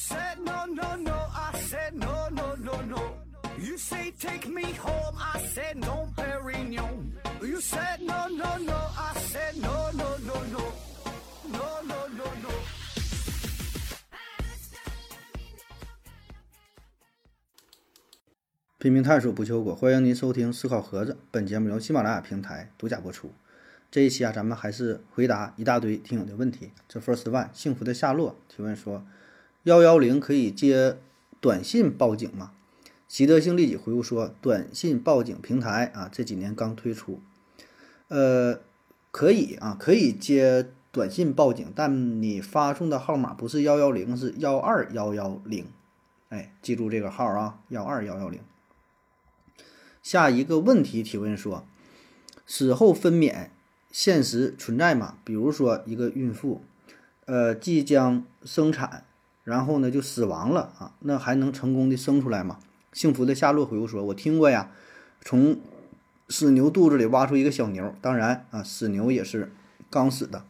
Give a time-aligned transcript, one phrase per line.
[0.00, 1.18] said no, no, no.
[1.34, 3.02] I said no, no, no, no.
[3.58, 5.14] You say take me home.
[5.18, 7.12] I said no, Perignon.
[7.42, 8.78] You said no, no, no.
[8.96, 10.62] I said no, no, no, no.
[11.52, 12.50] No, no, no, no.
[18.78, 21.18] 拼命探索不求果，欢迎您收听思考盒子。
[21.30, 23.30] 本节目由喜马拉雅平台独家播出。
[23.90, 26.72] 这一期啊，咱们还是回答一大堆听友的问题。
[26.88, 29.04] 这 first one 幸福的夏洛提问说：
[29.64, 30.96] 幺幺零可以接
[31.38, 32.52] 短信报警吗？
[33.06, 37.20] 习德性立即回复说：短信报警平台啊，这几年刚推出，
[38.08, 38.60] 呃，
[39.10, 45.66] 可以啊，可以接短信报警，但你发送的号码不是幺幺零，是幺二幺幺零。
[46.30, 48.40] 哎，记住这个号啊，幺二幺幺零。
[50.02, 51.66] 下一个问题提问说：
[52.46, 53.48] 死后分娩
[53.90, 55.18] 现实存在吗？
[55.22, 56.62] 比如说一个孕妇，
[57.26, 59.04] 呃，即将生产，
[59.44, 62.58] 然后呢就死亡了啊，那还能成功的生出来吗？
[62.92, 64.70] 幸福的夏洛回复说：“我听过呀，
[65.20, 65.58] 从
[66.28, 69.52] 死牛肚子里挖出一个小牛，当然啊，死牛也是
[69.90, 70.44] 刚死的。”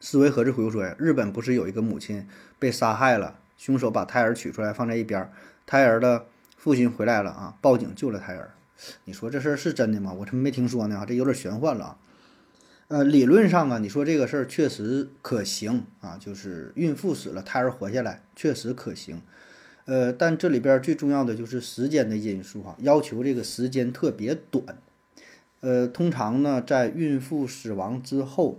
[0.00, 2.26] 思维盒子回复说：“呀，日本不是有一个母亲
[2.58, 5.30] 被杀害了，凶手把胎儿取出来放在一边，
[5.66, 6.26] 胎儿的。”
[6.60, 8.50] 父亲回来了啊，报警救了胎儿。
[9.06, 10.12] 你说这事儿是真的吗？
[10.12, 11.02] 我怎么没听说呢？
[11.08, 11.96] 这有点玄幻了啊。
[12.90, 19.22] 呃，理论上啊，你说这个事儿确实可行啊，就是孕妇死了，胎儿活下来，确实可行。
[19.84, 24.76] 呃，但这里边最重要的就是时间的因素哈，要求这个时间特别短。
[25.60, 28.58] 呃，通常呢，在孕妇死亡之后，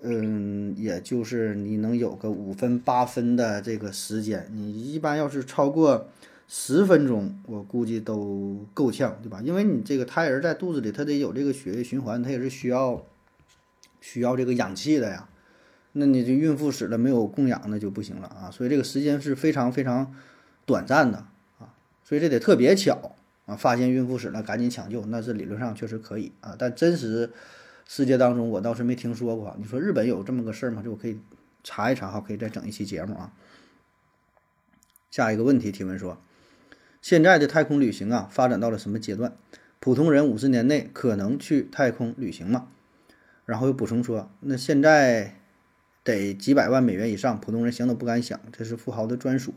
[0.00, 6.08] 嗯，也就是你能有个五分八分的这个时间，你一般要是超过。
[6.54, 9.40] 十分钟，我估计都够呛，对吧？
[9.42, 13.02] 因为你这个胎儿在肚子里，它得有这个血液循环，它也是需要
[14.02, 15.26] 需要这个氧气的呀。
[15.92, 18.50] 那你这孕妇死了没有供氧，那就不行了啊。
[18.50, 20.14] 所以这个时间是非常非常
[20.66, 21.24] 短暂的
[21.58, 21.72] 啊。
[22.04, 23.14] 所以这得特别巧
[23.46, 26.54] 啊，发现孕妇死了赶紧抢救，那是理论上确实可以啊。
[26.58, 27.30] 但真实
[27.88, 29.56] 世界当中，我倒是没听说过。
[29.58, 30.82] 你说日本有这么个事儿吗？
[30.84, 31.18] 这我可以
[31.64, 33.32] 查一查哈，可以再整一期节目啊。
[35.10, 36.20] 下一个问题提问说。
[37.02, 39.32] 现在的太空旅行啊，发展到了什么阶段？
[39.80, 42.68] 普通人五十年内可能去太空旅行吗？
[43.44, 45.34] 然后又补充说，那现在
[46.04, 49.54] 得几百万美元以上，普通人想都不敢想，这是富豪的专属。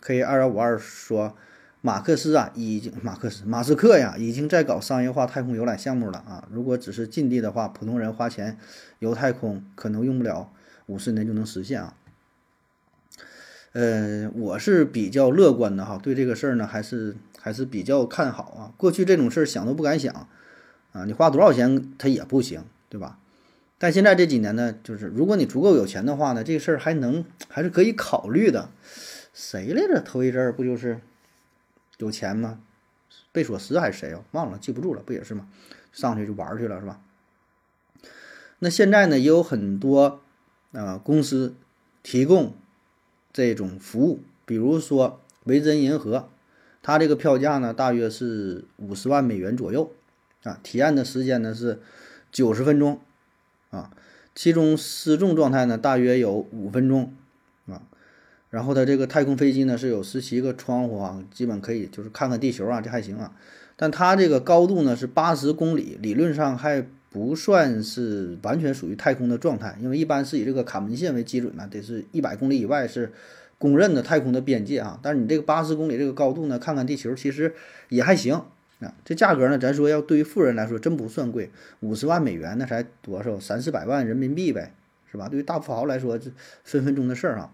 [0.00, 1.36] K 二幺五二说，
[1.80, 6.48] 马克思啊，已经马克思马斯克呀，已经在搞商业化太空游览项目了啊。
[6.50, 8.58] 如果只是近地的话，普通人花钱
[8.98, 10.52] 游太空，可能用不了
[10.86, 11.94] 五十年就能实现啊。
[13.72, 18.74] 呃，我是比较乐观的哈，对这个事儿呢，还是还是比较看好啊。
[18.76, 20.28] 过去这种事儿想都不敢想，
[20.92, 23.18] 啊，你花多少钱它也不行，对吧？
[23.78, 28.70] 但现在这几年呢，就是如果你足够有钱的话呢，这个事儿还能还是可以考虑的。
[29.32, 30.00] 谁来着？
[30.00, 31.00] 头一阵儿不就是
[31.98, 32.60] 有钱吗？
[33.32, 34.24] 贝索斯还是谁啊？
[34.32, 35.48] 忘了，记不住了，不也是吗？
[35.92, 37.00] 上去就玩去了，是吧？
[38.58, 40.20] 那现在呢，也有很多
[40.72, 41.54] 啊公司
[42.02, 42.54] 提供。
[43.30, 46.28] 这种服务，比如说维珍银河，
[46.82, 49.92] 它这个票价呢大约是五十万美元左右，
[50.42, 51.80] 啊，体验的时间呢是
[52.32, 53.00] 九十分钟，
[53.70, 53.90] 啊，
[54.34, 57.12] 其中失重状态呢大约有五分钟，
[57.66, 57.82] 啊，
[58.50, 63.32] 然后它这个太空飞机呢是有十七个窗户啊，基本可以就是看看地球啊，这还行啊，
[63.76, 73.12] 但它这个高度呢是八十公里，理论上还不算是完全属于太空的状态，因为一般是以这个卡门线为基准呢，得是一百公里以外是
[73.58, 75.00] 公认的太空的边界啊。
[75.02, 77.54] 但是你这个八十公里这个高度呢，看看地球其实
[77.88, 78.42] 也还行
[78.80, 78.94] 啊。
[79.04, 81.50] 这价格呢，咱说要对于富人来说真不算贵，
[81.80, 84.72] 五十万美元那才多少三四百万人民币呗，
[85.10, 85.28] 是吧？
[85.28, 86.30] 对于大富豪来说，这
[86.64, 87.50] 分分钟的事儿啊。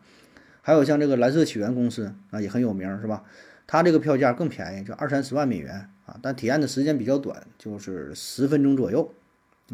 [0.62, 3.25] 还有像这个蓝色起源公司啊，也很有名，是吧？
[3.67, 9.12] 它这个票价更便宜，就二三十万美元啊，但体验的时间比较短，就是十分钟左右。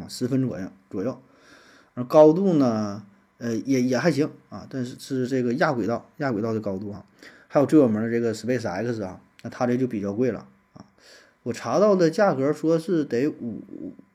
[0.00, 1.20] 啊，十分左右左右，
[1.94, 3.04] 而高度呢，
[3.38, 7.04] 呃，也也还行啊，但是是这个亚轨道亚轨道的高度啊，
[7.48, 10.46] 还有最有名的这个 Space X 啊，那它这就比较贵了，
[11.42, 13.62] 我查到的价格说是得五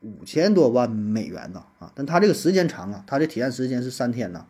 [0.01, 4.45] 五千多万美元呢啊，但它这个时间长啊，它的体验时间是三天呢，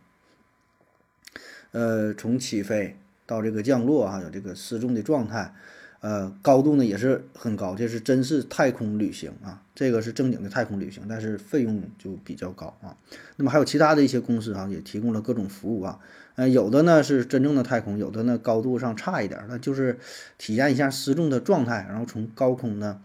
[1.71, 5.53] 呃，从起飞到这个降落啊，有这个失重的状态。
[6.01, 12.95] 呃，高度呢也是很高，这是真是太空旅行啊，这个是正经的太空旅行，但是费用就比较高啊。
[13.37, 15.99] 那么还有其他的一些公司啊，也提供了各种服务啊，
[16.35, 19.97] 呃，有的呢是真正的太空，有的呢高度上差一点，那就是
[20.37, 23.01] 体验一下失重的状态，然后从高空呢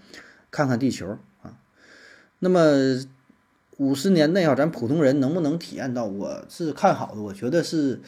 [0.51, 1.57] 看看地球啊。
[2.41, 3.01] 那么
[3.77, 6.05] 五十年内啊，咱普通人能不能体验到？
[6.07, 8.01] 我是看好的，我觉得是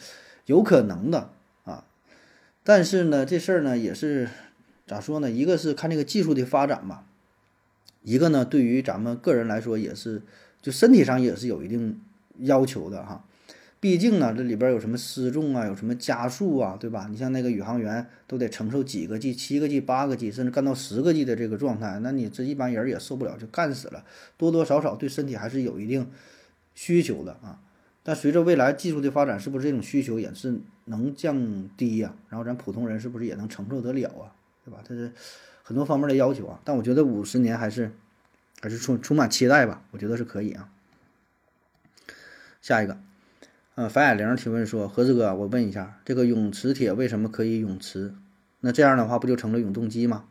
[0.45, 1.29] 有可能的
[1.63, 1.85] 啊。
[2.63, 4.27] 但是呢，这事儿呢也是
[4.85, 5.31] 咋说呢？
[5.31, 7.05] 一个是看这个技术的发展吧，
[8.01, 10.21] 一个呢对于咱们个人来说也是，
[10.61, 12.01] 就身体上也是有一定
[12.39, 13.23] 要求的哈。
[13.83, 17.05] 毕竟呢，这里边有什么失重啊，有什么加速啊，对吧？
[17.11, 24.05] 你像那个宇航员都得承受几个 G、七个 G、八个 G，甚至干到十个 G 的这个状态，那你这一般人也受不了，就干死了。
[24.37, 26.09] 多多少少对身体还是有一定
[26.73, 27.59] 需求的啊。
[28.03, 32.15] 但随着未来技术的发展，是不是这种需求也是能降低呀？
[32.29, 34.31] 然后咱普通人是不是也能承受得了啊？
[34.63, 34.79] 对吧？
[34.87, 35.11] 这是
[35.61, 36.57] 很多方面的要求啊。
[36.63, 37.91] 但我觉得五十年还是
[38.61, 40.69] 还是充充满期待吧，我觉得是可以啊。
[42.61, 42.97] 下一个。
[43.75, 48.13] 嗯，樊雅玲提问说：“何子哥，我问一下，这个永磁铁为什么可以永磁？
[48.59, 50.25] 那这样的话不就成了永动机吗？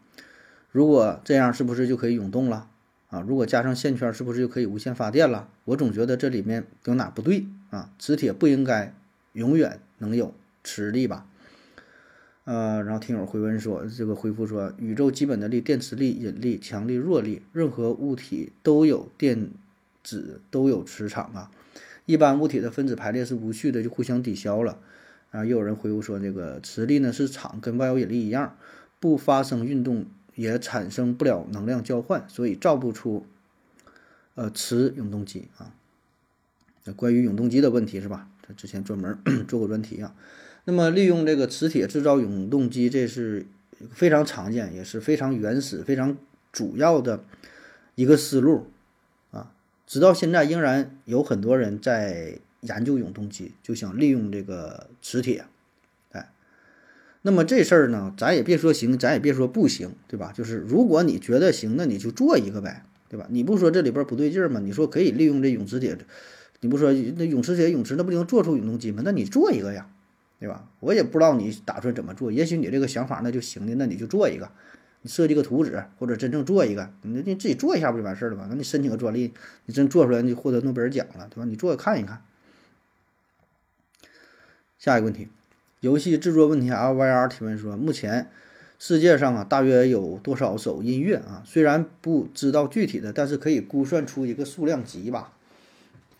[0.71, 2.69] 如果这样，是不是就可以永动了？
[3.11, 5.49] 啊，如果加上线圈，是不是就可以无线发电了？
[5.65, 7.91] 我总觉得这里面有哪不对啊？
[7.99, 8.95] 磁铁不应该
[9.33, 11.27] 永远能有磁力吧？
[12.45, 19.51] 呃，然后听友回问说，这个回复说，宇宙基本的力，电磁力、引力、强力、弱力，任何物体都有电
[20.05, 21.51] 子，都有磁场啊。”
[22.07, 24.79] 一般物体的分子排列是无序的，就互相抵消了。
[25.31, 28.57] 啊，又有人回复说，这个磁力呢是场，跟万有引力一样，
[29.01, 30.05] 不发生运动
[30.35, 33.25] 也产生不了能量交换，所以造不出
[34.35, 35.73] 呃磁永动机啊。
[36.97, 38.29] 关于永动机的问题是吧？
[38.43, 39.19] 他之前专门
[39.49, 40.15] 做过专题啊。
[40.65, 43.47] 那么利用这个磁铁制造永动机，这是
[43.93, 46.17] 非常常见，也是非常原始、非常
[46.53, 47.25] 主要的
[47.95, 48.67] 一个思路。
[49.93, 55.45] 直到现在，仍然有很多人在研究永动机，就想利用这个磁铁，
[56.13, 56.31] 哎，
[57.21, 60.33] 那么这事儿呢，咱也别说行，咱也别说不行，对吧？
[60.35, 63.27] 就是如果你觉得行，那你就做一个呗，对吧？
[63.29, 64.61] 你不说这里边不对劲儿吗？
[64.61, 65.99] 你说可以利用这永磁铁，
[66.61, 69.03] 你不说那永磁铁永磁，那不就能做出永动机吗？
[69.05, 69.87] 那你做一个呀，
[70.41, 70.71] 对吧？
[70.81, 74.51] 我也不知道你打算怎么做，也许你这个想法那就行的，那你就做一个。
[75.03, 78.47] 你设计个图纸，或者真正做一个，你你自己做一下不就完事儿了吗？
[78.49, 79.35] 那你申请个专利，
[79.67, 81.45] 你真做出来，你就获得诺贝尔奖了，对吧？
[81.45, 82.23] 你做看一看。
[84.79, 85.29] 下一个问题，
[85.81, 88.31] 游戏制作问题，L Y R 提问说，目前
[88.79, 91.43] 世界上啊，大约有多少首音乐啊？
[91.47, 95.33] 虽然不知道具体的，但是可以估算出一个数量级吧。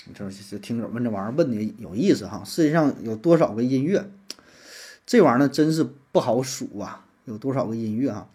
[0.07, 2.43] 你这这听友问这玩意儿问的有意思哈。
[2.45, 4.05] 世界上有多少个音乐？
[5.07, 8.29] 这玩意儿呢，真是不好数啊，有多少个音乐啊？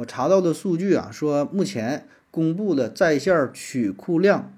[0.00, 4.50] 我查到的数据啊，说目前公布的在线曲库量，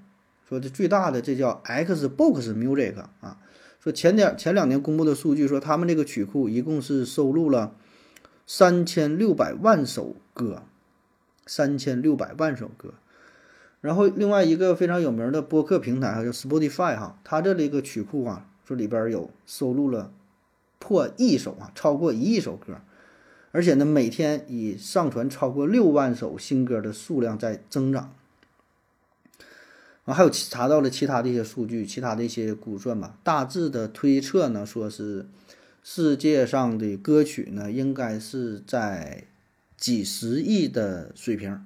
[0.47, 3.37] 说这最大的这叫 Xbox Music 啊，
[3.81, 7.75] 说前点前两年公布的数据说他们这个曲库一共是收录了
[8.47, 10.63] 三千六百万首歌，
[11.45, 12.93] 三千六百万首歌。
[13.81, 20.13] 然后另外一个非常有名的播客平台哈叫 Spotify 哈，它这里个曲库啊，说里边有收录了
[20.79, 22.77] 破亿首啊，超过一亿首歌。
[23.53, 28.15] 而且呢，每天以上传超过六万首新歌的数量在增长。
[30.05, 33.15] 啊，还有查到了其他的一些数据，其他的一些估算吧。
[33.23, 35.27] 大致的推测呢，说是
[35.83, 39.25] 世界上的歌曲呢，应该是在
[39.77, 41.63] 几十亿的水平，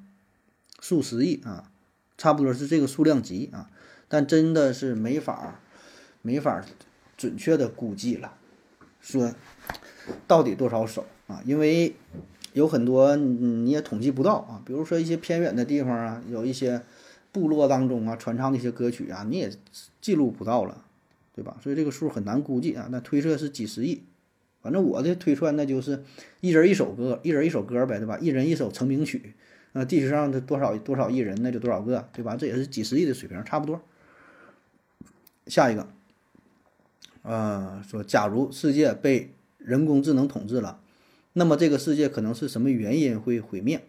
[0.81, 1.71] 数十亿啊，
[2.17, 3.69] 差不多是这个数量级啊。
[4.09, 5.61] 但真的是没法
[6.21, 6.63] 没法
[7.15, 8.33] 准确的估计了，
[8.99, 9.33] 说
[10.27, 11.05] 到底多少首。
[11.27, 11.93] 啊，因为
[12.53, 16.81] 有很多你也统计不到啊，比如说一些偏远的地方啊，有一些
[17.33, 19.51] 部落当中啊传唱的一些歌曲啊，你也
[19.99, 20.85] 记录不到了，
[21.35, 21.57] 对吧？
[21.61, 22.87] 所以这个数很难估计啊。
[22.89, 24.03] 那推测是几十亿，
[24.61, 26.01] 反正我的推算那就是
[26.39, 28.17] 一人一首歌，一人一首歌呗，对吧？
[28.19, 29.33] 一人一首成名曲，
[29.73, 32.37] 那地球上的多少多少亿人，那就多少个，对吧？
[32.37, 33.81] 这也是几十亿的水平，差不多。
[35.45, 35.87] 下一个，
[37.23, 40.79] 呃，说假如世界被人工智能统治了。
[41.33, 43.83] 那么这个世界可能是什么原因会毁灭？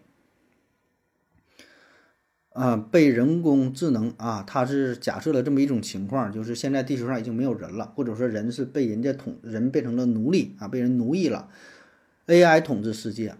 [2.51, 11.49] 啊，被人工智能啊，它是假设了这么一种情况，就是现在地球上已经没有人了，或者说人是被人家统，人变成了奴隶啊，被人奴役了
[12.27, 13.35] ，AI 统治世界。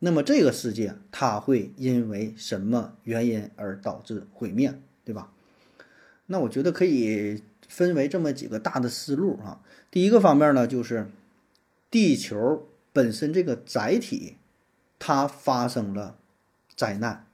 [0.00, 5.32] 那么这个世界它会因为什么原因而导致毁灭，对吧？
[6.26, 9.62] 那我觉得可以分为这么几个大的思路啊。
[9.90, 11.08] 第一个方面呢，就是
[11.92, 12.66] 地球。
[12.94, 14.36] 本身这个载体，
[14.98, 16.18] 它发生了
[16.76, 17.24] 灾难，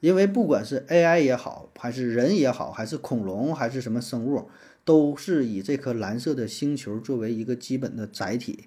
[0.00, 4.50] 因为不管是 AI 也好，还是人也好，还是恐龙，还是什么生物，
[4.84, 8.64] 都是以这颗蓝色的星球作为一个基本的载体，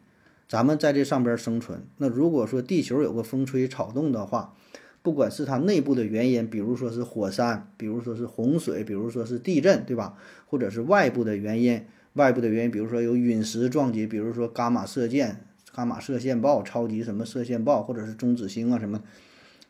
[0.47, 1.85] 咱们在这上边生存。
[1.97, 4.55] 那如果说地球有个风吹草动的话，
[5.03, 10.17] 不管是它内部的原因，比如说是火山，比如说是洪水，比如说是地震，对吧？
[10.47, 15.45] 或者是外部的原因，外部的原因，比如说有陨石撞击，比如说伽马射线。
[15.75, 19.03] 伽马射线暴、超级什么射线暴，或者是中子星啊什么，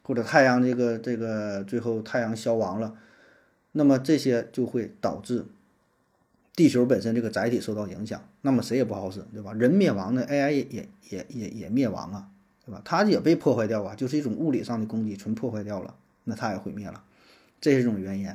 [0.03, 2.93] 或者太阳这个这个最后太阳消亡了，
[3.71, 5.45] 那么这些就会导致
[6.55, 9.51] 地球本身这个载体受到影响，那么谁也不好使，对吧？
[9.53, 12.27] 人灭亡呢，AI 也也也也也灭亡啊，
[12.63, 12.79] 对吧？
[12.85, 17.01] 它也被破坏掉啊，就是一种物理上的攻击，纯破坏掉了，那它也毁灭了，
[17.59, 18.29] 这是一种原因。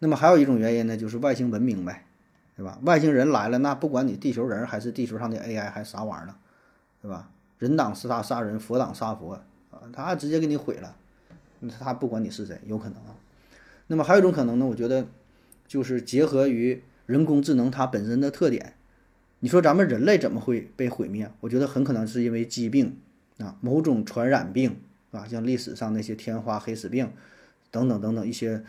[0.00, 2.04] 那么还有一种原因呢，就是外星文明呗。
[2.62, 2.78] 对吧？
[2.82, 6.36] 外星人来了，那不管你地球人还是地球上的 AI 还是啥玩意儿呢，
[7.00, 7.28] 对吧？
[7.58, 9.32] 人挡杀杀人，佛挡杀佛
[9.72, 10.94] 啊，他直接给你毁了，
[11.80, 13.16] 他不管你是谁，有可能啊。
[13.88, 15.04] 那么还有一种可能呢，我觉得
[15.66, 18.74] 就是结合于人工智能它本身的特点，
[19.40, 21.28] 你说咱们人类怎么会被毁灭？
[21.40, 22.96] 我觉得很可能是因为疾病
[23.38, 27.12] 啊，某种传染病啊，像历史上那些天花、黑死病
[27.72, 28.62] 等等等等一些。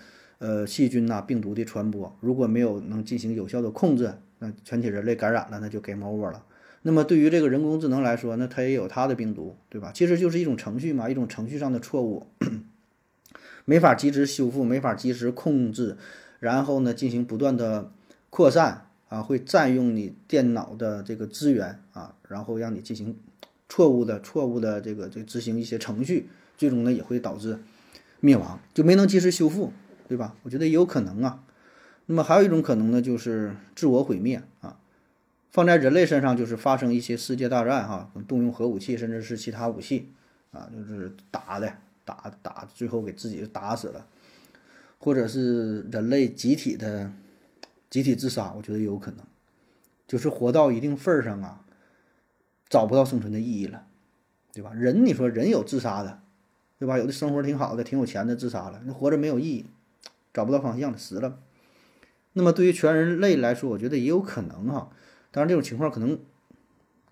[0.43, 6.43] 呃，细菌呐、病毒的传播，如果没有能进行有效的控制，那全体人类感染了，那就 game over 了。
[6.81, 9.93] 那么对于这个人工智能来说，那它也有它的病毒，对吧？
[9.95, 12.27] 其实就是一种程序嘛，一种程序上的错误，
[13.63, 15.95] 没法及时修复，没法及时控制，
[16.41, 17.93] 然后呢进行不断的
[18.29, 23.17] 扩散啊，会占用你电脑的这个资源啊，然后让你进行
[23.69, 27.59] 错误的、错误的这个这执行一些程序，最终呢也会导致
[28.19, 29.71] 灭亡，就没能及时修复。
[30.07, 30.35] 对吧？
[30.43, 31.43] 我觉得也有可能啊。
[32.05, 34.77] 那么还有一种可能呢，就是自我毁灭啊。
[35.51, 40.09] 放在人类身上，就是发生一些世界大战哈，动用核武器，甚至是其他武器
[40.51, 41.71] 啊，就是打的
[42.03, 44.07] 打打，最后给自己打死了，
[44.97, 47.11] 或者是人类集体的
[47.89, 49.19] 集体自杀，我觉得也有可能。
[50.07, 51.63] 就是活到一定份儿上啊，
[52.67, 53.85] 找不到生存的意义了，
[54.51, 54.73] 对吧？
[54.73, 56.19] 人，你说人有自杀的，
[56.79, 56.97] 对吧？
[56.97, 59.67] 有的生活挺好的，挺有钱的，自杀了，那活着没有意义。
[60.33, 61.39] 找不到方向了死了。
[62.33, 64.89] 那么对于全人类来说，我觉得也有可能哈。
[65.31, 66.19] 当然这种情况可能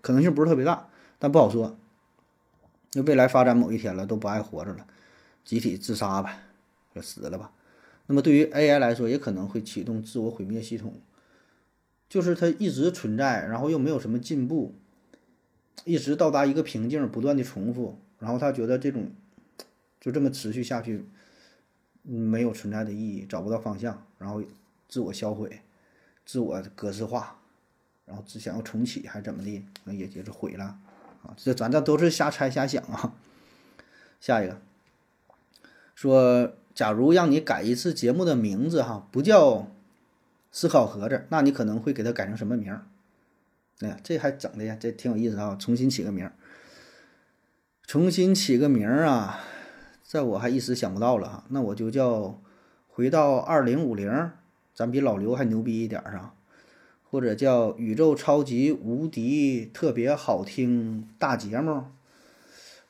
[0.00, 0.88] 可能性不是特别大，
[1.18, 1.76] 但不好说。
[2.94, 4.86] 那未来发展某一天了，都不爱活着了，
[5.44, 6.40] 集体自杀吧，
[6.94, 7.52] 就死了吧。
[8.06, 10.94] 那么对于 AI 来说，也可能会启动自我毁灭系统，
[12.08, 14.74] 就是它一直存在，然后又没有什么进步，
[15.84, 19.12] 一直到达一个瓶颈，不断的重复，然后他觉得这种
[20.00, 21.06] 就这么持续下去。
[22.02, 24.42] 没有存在的意义，找不到方向，然后
[24.88, 25.60] 自我销毁，
[26.26, 27.38] 自我格式化，
[28.04, 30.64] 然后只想要重启还是怎么的，那也就是毁了
[31.22, 31.34] 啊！
[31.36, 33.14] 这咱这都是瞎猜瞎想啊。
[34.20, 34.60] 下一个
[35.94, 39.68] 说，假如让你改一次节目的名字哈，不叫
[40.50, 42.86] 思考盒子，那你可能会给它改成什么名儿？
[43.80, 45.56] 哎呀，这还整的呀，这挺有意思啊！
[45.58, 46.32] 重新起个名儿，
[47.86, 49.40] 重新起个名儿啊！
[50.12, 52.38] 这我还一时想不到了哈，那我就叫
[52.86, 54.30] 回到二零五零，
[54.74, 56.34] 咱比老刘还牛逼一点儿啊，
[57.02, 61.84] 或者叫宇宙超级无敌特别好听大节目，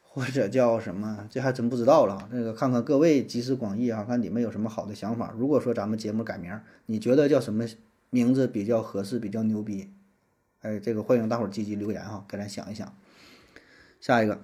[0.02, 2.28] 或者叫什么，这还真不知道了。
[2.32, 5.32] 那个看看各位集思广益啊，看你们有什么好的想法。
[5.38, 7.64] 如果说咱们节目改名，你觉得叫什么
[8.10, 9.92] 名字比较合适，比较牛逼？
[10.62, 12.92] 哎，这个欢迎大伙儿积极留言哈，给咱想一想。
[14.00, 14.40] 下一个。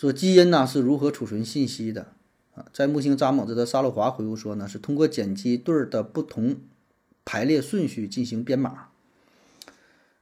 [0.00, 2.14] 说基因呢是如何储存信息的
[2.54, 2.64] 啊？
[2.72, 6.56] 在木星扎猛子的沙洛华回复说呢，是通过碱基对的不同
[7.26, 8.86] 排列顺序进行编码。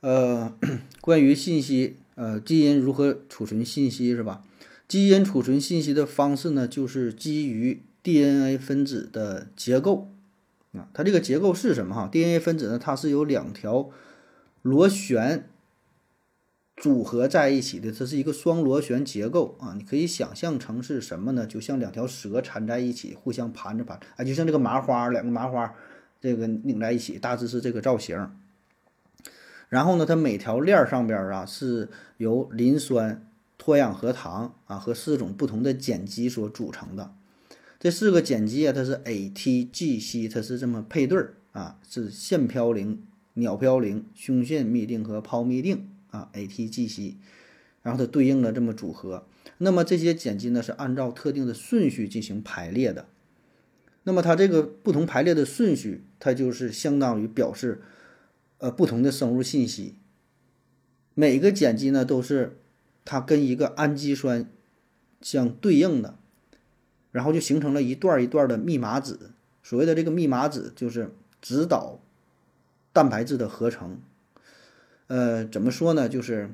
[0.00, 0.52] 呃，
[1.00, 4.42] 关于信息，呃，基因如何储存信息是吧？
[4.88, 10.10] 基因储存信息的方式呢，就是基于 DNA 分子的结构
[10.72, 10.88] 啊。
[10.92, 13.90] 它这个结构是什么哈？DNA 分子呢，它是由两条
[14.62, 15.48] 螺旋。
[16.80, 21.44] 组合在一起的，它是一个双螺旋结构啊，你可以想象成是什么呢？
[21.44, 25.74] 就像两条蛇缠在一起，互相盘着盘，啊，就像这个麻花，两个麻花
[26.20, 28.30] 这个拧在一起，大致是这个造型。
[29.68, 37.12] 然后呢，它每条链上边啊是由磷酸、脱氧核糖啊和四种不同的碱基所组成的。
[37.80, 42.98] 这四个碱基啊，它是 A、T、G、C，它是这么配对儿啊，是腺嘌呤、
[43.34, 45.80] 鸟嘌呤、胸腺嘧啶和胞嘧啶。
[46.10, 47.16] 啊，A、T、G、C，
[47.82, 49.26] 然后它对应的这么组合，
[49.58, 53.06] 那么这些碱基呢是按照特定的顺序进行排列的。
[54.04, 57.82] 那么它这个不同排列的顺序，它就是相当于表示
[58.58, 59.96] 呃不同的生物信息。
[61.14, 62.58] 每个碱基呢都是
[63.04, 64.48] 它跟一个氨基酸
[65.20, 66.16] 相对应的，
[67.12, 69.18] 然后就形成了一段一段的密码纸。
[69.62, 71.12] 所谓的这个密码纸就是
[71.42, 72.00] 指导
[72.92, 74.00] 蛋白质的合成。
[75.08, 76.08] 呃，怎么说呢？
[76.08, 76.50] 就是，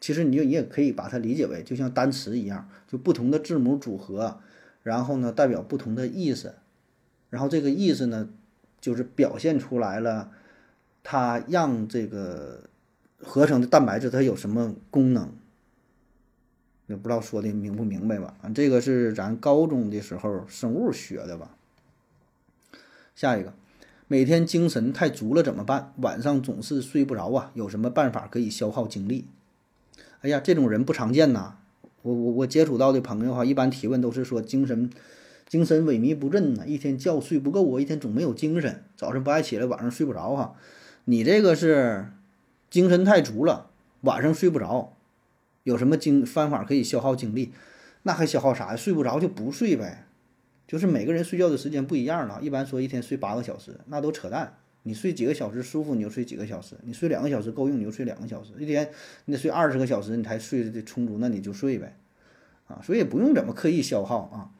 [0.00, 4.40] 其实你就你也可以把它理解为，就像单词一样，就不同的字母组合，
[4.82, 6.54] 然后呢代表不同的意思，
[7.30, 8.28] 然后这个意思呢，
[8.80, 10.32] 就是表现出来了，
[11.02, 12.70] 它让这个
[13.18, 15.32] 合成的蛋白质它有什么功能？
[16.86, 18.34] 也不知道说的明不明白吧？
[18.42, 21.54] 啊，这个是咱高中的时候生物学的吧？
[23.14, 23.52] 下一个，
[24.12, 25.92] 每天精神太足了怎么办？
[25.98, 29.26] 晚上总是睡不着啊，有什么办法可以消耗精力？
[30.22, 31.58] 哎呀，这种人不常见呐。
[32.02, 34.90] 我我我接触到的朋友哈，一般提问都是说精神
[35.48, 40.56] 精神萎靡不振呐，一天觉睡不够，我一天总没有精神，早晨不爱起来，晚上睡不着哈。
[41.04, 42.08] 你这个是
[42.68, 43.68] 精神太足了，
[44.00, 44.96] 晚上睡不着，
[45.62, 47.52] 有什么精方法可以消耗精力？
[48.02, 48.76] 那还消耗啥呀？
[48.76, 50.08] 睡不着就不睡呗。
[50.70, 54.56] 就是每个人睡觉的时间不一样了，一般说一天睡八个小时，那都扯淡。
[54.84, 58.52] 你睡几个小时舒服，你就睡几个小时；你睡两个小时够用，你就睡两个小时。
[58.56, 58.88] 一天
[59.24, 61.96] 你得睡二十个小时，你才睡得充足，那你就睡呗，
[62.68, 64.54] 啊，所以也不用怎么刻意消耗啊。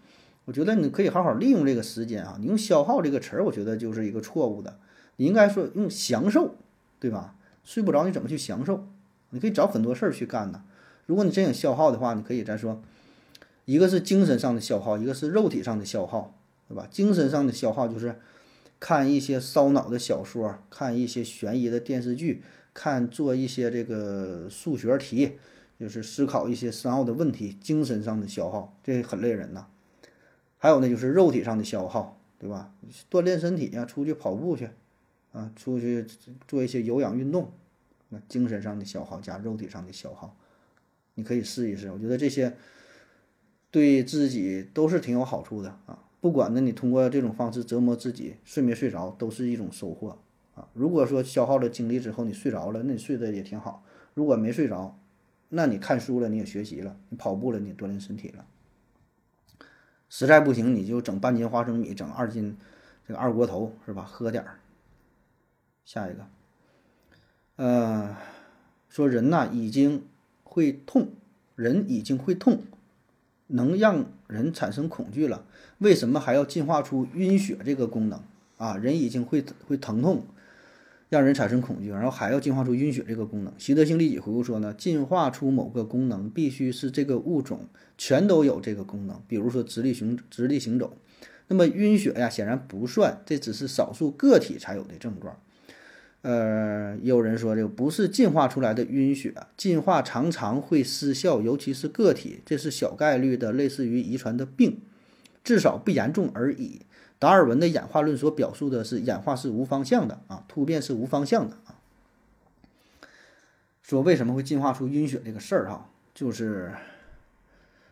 [0.46, 2.36] 我觉得你可以好好利用这个时间啊。
[2.40, 4.80] 你用“消耗”这个词儿，我觉得就是一个错误的。
[5.14, 6.56] 你应该说用“享受”，
[6.98, 7.36] 对吧？
[7.62, 8.88] 睡不着你怎么去享受？
[9.30, 10.64] 你可以找很多事儿去干呢。
[11.06, 12.82] 如果你真想消耗的话，你可以再说。
[13.66, 16.34] 一个是精神上的消耗，一个是肉体上的消耗，
[16.68, 16.88] 对吧？
[16.90, 18.18] 精神上的消耗就是
[18.80, 22.42] 看一些烧脑的小说，看一些悬疑的电视剧，
[22.74, 25.38] 看做一些这个数学题，
[25.78, 27.56] 就是思考一些深奥的问题。
[27.60, 29.66] 精神上的消耗，这很累人呐。
[30.58, 32.72] 还有呢，就是肉体上的消耗，对吧？
[33.10, 34.70] 锻炼身体呀，出去跑步去，
[35.32, 36.04] 啊，出去
[36.48, 37.52] 做一些有氧运动。
[38.08, 40.34] 那精神上的消耗加肉体上的消耗，
[41.14, 41.92] 你可以试一试。
[41.92, 42.56] 我觉得这些。
[43.70, 45.98] 对自己都是挺有好处的啊！
[46.20, 50.18] 不管呢，你通过这种方式折磨自己，睡没睡着都是一种收获
[50.54, 50.68] 啊。
[50.74, 53.82] 如果说消耗了精力之后你睡着了，那你睡得也挺好；
[54.14, 54.98] 如果没睡着，
[55.48, 58.44] 那你看书了，你也学习了，你跑步了，你锻炼身体了。
[60.08, 62.56] 实在不行，你就整半斤花生米，整二斤
[63.06, 64.02] 这个二锅头是吧？
[64.02, 64.58] 喝点儿。
[65.84, 66.26] 下一个，
[67.56, 68.16] 呃，
[68.88, 70.04] 说人呐已经
[70.42, 71.08] 会痛，
[71.54, 72.62] 人已经会痛。
[73.50, 75.44] 能让人产生恐惧了，
[75.78, 78.20] 为什么还要进化出晕血这个功能
[78.56, 78.76] 啊？
[78.76, 80.24] 人已经会会疼痛，
[81.08, 83.52] 让人产生恐惧，然后还要进化出晕血这个功能。
[83.58, 87.66] 习得性利己回顾说呢，进化出某个功能必须是这个物种
[87.98, 90.96] 全都有这个功能，比如说直立行直立行走。
[91.48, 95.36] 那么晕血呀，显然不算，这只是少数个体才有的症状。
[96.22, 104.82] 呃，有人说这个不是进化出来的晕血，进化常常会失效，尤其是个体，这是小概率的，类似于遗传的病，
[105.42, 106.82] 至少不严重而已。
[107.18, 111.76] 达尔文的演化论所表述的是演化是无方向的啊，突变是无方向的啊。
[113.82, 116.72] 说为什么会进化出晕血这个事儿哈，就是，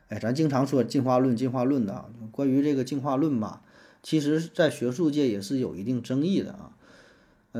[0.08, 3.62] 哎，咱经常说进化论，进化论的，关于这个进化论吧，
[4.02, 6.72] 其实在学术界也是有一定争议的啊。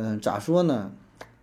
[0.01, 0.93] 嗯，咋说呢？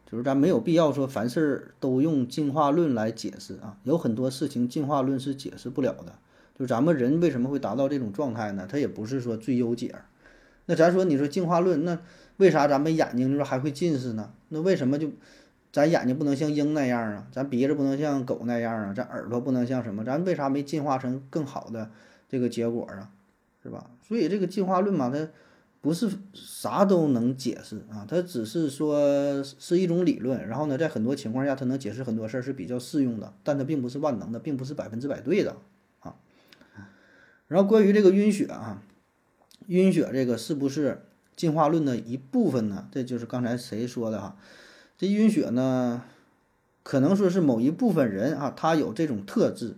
[0.10, 6.14] 就是咱没有必要说凡事都用进化论来解释啊，有很多事情进化论是解释不了的。
[6.58, 8.66] 就咱们人为什么会达到这种状态呢？
[8.72, 9.94] 它也不是说最优解。
[10.68, 12.00] 那咱说，你说进化论，那
[12.38, 14.32] 为啥咱们眼睛就是还会近视呢？
[14.48, 15.10] 那为什么就
[15.74, 17.28] 咱眼睛不能像鹰那样啊？
[17.34, 18.94] 咱鼻子不能像狗那样啊？
[18.96, 20.06] 咱耳朵不能像什么？
[20.06, 21.92] 咱为啥没进化成更好的
[22.30, 23.10] 这个结果啊？
[23.62, 23.90] 是吧？
[24.08, 25.28] 所以这个进化论嘛，它。
[25.86, 35.58] 不是啥都能解释啊，它只是说是一种理论，然后呢，在很多情况下，它能解释很多事儿是比较适用的，但它并不是万能的，并不是百分之百对的
[36.00, 36.16] 啊。
[37.48, 38.82] 然后关于这个晕血啊，
[39.68, 42.90] 晕血这个是不是进化论的一部分呢？
[42.92, 44.38] 这就是刚才谁说的哈？
[44.98, 46.02] 这晕血呢，
[46.82, 49.76] 可能说是某一部分人啊，他有这种特质，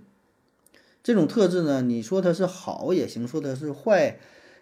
[1.03, 4.17] 这种特质呢，你说它是好也行，说它是坏。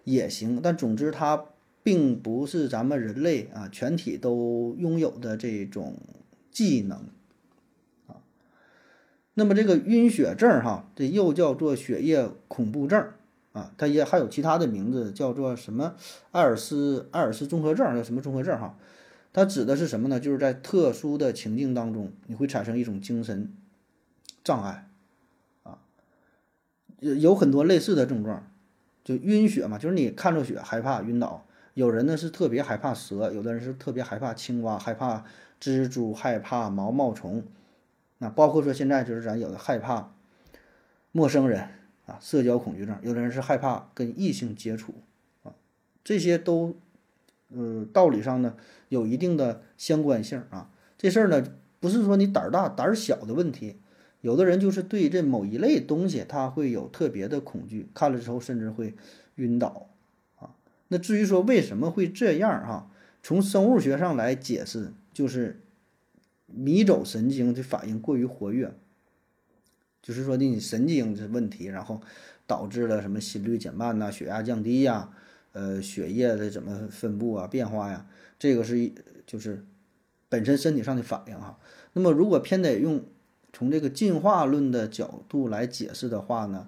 [0.06, 1.46] 也行，但总之它
[1.84, 5.98] 并不是咱们人类啊全体都拥有的这种
[6.50, 7.10] 技能
[8.08, 8.24] 啊。
[9.34, 13.06] 那么这个晕血症哈，这又叫做血液恐怖症
[13.52, 15.96] 啊，它也还有其他的名字，叫做什么
[16.32, 18.78] 艾尔斯艾尔斯综合症，叫什么综合症哈？
[19.34, 20.20] 它指的是什么呢？
[20.20, 23.54] 就是在特殊的情境当中，你会产生一种精神
[24.44, 24.88] 障碍
[25.64, 25.80] 啊，
[27.00, 28.50] 有很多类似的症状。
[29.06, 31.46] 就晕血嘛，就是你看着血害怕晕倒。
[31.76, 35.24] 有人呢是特别害怕蛇，有的人是特别害怕青蛙，害怕
[35.62, 37.44] 蜘蛛，害怕毛毛虫。
[38.18, 40.14] 那包括说现在就是咱有的害怕
[41.12, 41.68] 陌生人
[42.08, 42.98] 啊，社交恐惧症。
[43.04, 44.96] 有的人是害怕跟异性接触
[45.44, 45.54] 啊，
[46.04, 46.76] 这些都
[47.54, 48.56] 呃道理上呢
[48.90, 50.72] 有一定的相关性啊。
[50.98, 51.46] 这事儿呢
[51.80, 53.78] 不是说你胆儿大胆儿小的问题。
[54.26, 58.96] 有的人就是对这某一类东西，他会有特别的恐惧，看了之后甚至会
[59.36, 59.88] 晕倒
[60.40, 60.56] 啊。
[60.88, 62.90] 那至于说为什么会这样哈，
[63.22, 65.62] 从生物学上来解释，就是
[66.48, 68.74] 迷走神经的反应过于活跃，
[70.02, 72.02] 就是说的你神经的问题，然后
[72.48, 75.12] 导致了什么心率减慢呐、血压降低呀、
[75.52, 78.08] 呃血液的怎么分布啊、变化呀，
[78.40, 78.92] 这个是
[79.28, 79.64] 就是
[80.30, 81.60] 本身身体上的反应哈。
[81.94, 83.04] 那么如果偏得用
[83.56, 86.68] 从这个进化论的角度来解释的话呢，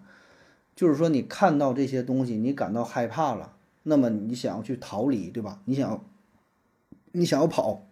[0.74, 5.60] 就是说你看到这些东西，你感到害怕了，那么你想要去逃离，对吧？
[5.66, 6.02] 你想要
[7.12, 7.84] 你想要跑。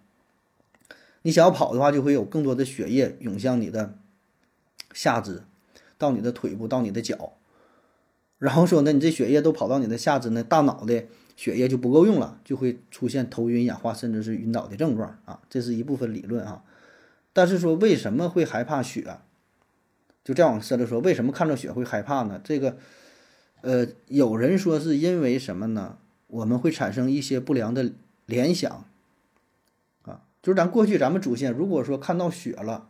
[1.23, 3.95] 你想要跑的话，就会有更多的血液涌向你的
[4.93, 5.43] 下肢，
[5.97, 7.33] 到你的腿部，到你的脚。
[8.37, 11.03] 然后说呢，你这血液都跑到你的下肢呢，大脑的
[11.35, 15.41] 血液就不够用了，就会出现头晕眼花，甚至是晕倒的症状啊。
[15.49, 16.63] 这是一部分理论啊。
[17.35, 19.17] 但是说为什么会害怕血？
[20.23, 22.39] 就再往深了说，为什么看到血会害怕呢？
[22.41, 22.77] 这个，
[23.59, 25.97] 呃，有人说是因为什么呢？
[26.27, 27.91] 我们会产生一些不良的
[28.25, 28.85] 联想。
[30.03, 32.87] 啊就是咱过去咱们祖先如果说看到血了，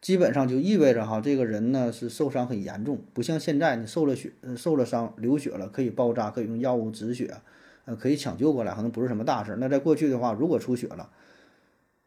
[0.00, 7.36] 基本上就意味着哈这个人呢是受伤很严重，不像现在你受了血受了伤流血了可以包扎可以用药物止血，
[7.84, 9.56] 呃可以抢救过来，可能不是什么大事。
[9.60, 11.08] 那在过去的话，如果出血了，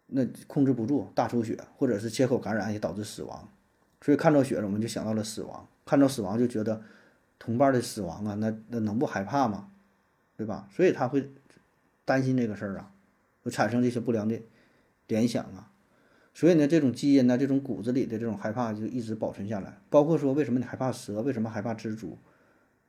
[0.10, 3.50] 那控制不住大出血或者是切口感染也导致死亡，
[4.02, 6.82] 所以看到血了我们就想到了死亡，看到死亡就觉得
[7.38, 9.72] 同伴的死亡啊，那那能不害怕吗？
[10.36, 10.68] 对吧？
[10.72, 11.32] 所以他会
[12.06, 12.92] 担心这个事儿啊，
[13.44, 14.42] 会产生这些不良的。
[15.08, 15.72] 联想啊，
[16.36, 19.80] 所以呢，这种基因呢，这种骨子里的这种害怕就一直保存下来。
[19.90, 21.22] 包括说，为什么你害怕蛇？
[21.24, 22.16] 为什么害怕蜘蛛？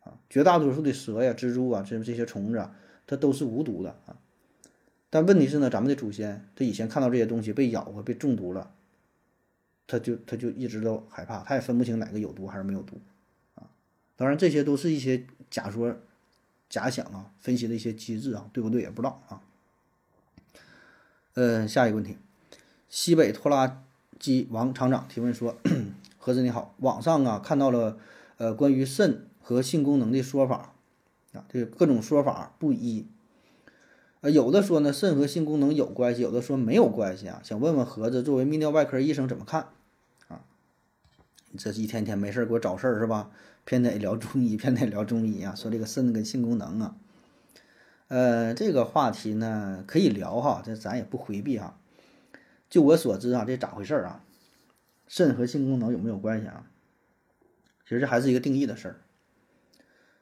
[0.05, 4.17] 啊，绝大多数的蛇呀、蜘蛛啊，这这些虫子啊，它都是无毒的啊。
[5.11, 8.73] 但问题是呢，咱们的祖先他以前看到这些东西被咬过、被中毒了，
[9.89, 13.01] 他就他就一直都害怕，他也分不清哪个有毒还是没有毒
[13.57, 13.67] 啊。
[14.17, 15.97] 当然，这些都是一些假说、
[16.69, 19.43] 假想啊，分析的一些机制啊，对不对也不知道啊。
[21.35, 22.17] 呃，下一个问题，
[22.89, 23.83] 西北拖拉
[24.19, 25.57] 机王厂长提问说
[26.19, 27.99] ：“何子你好，网上啊看到了
[28.37, 30.75] 呃关于肾和性功能的说法
[31.33, 33.07] 啊，这各种说法不一，
[34.21, 39.69] 呃有的说呢肾和性功能有关系，有的说没有关系啊，想问问盒子作为泌尿外科医生怎么看
[40.29, 40.45] 啊？
[41.57, 43.31] 这一天天没事给我找事儿是吧？
[43.65, 46.97] 偏得聊中医，偏得聊中医啊，说这个肾跟性功能啊。”
[48.09, 51.79] 呃，这个话题呢可以聊哈，这咱也不回避哈。
[52.69, 54.25] 就我所知啊，这咋回事啊？
[55.07, 56.67] 肾和性功能有没有关系啊？
[57.85, 58.97] 其实这还是一个定义的事儿，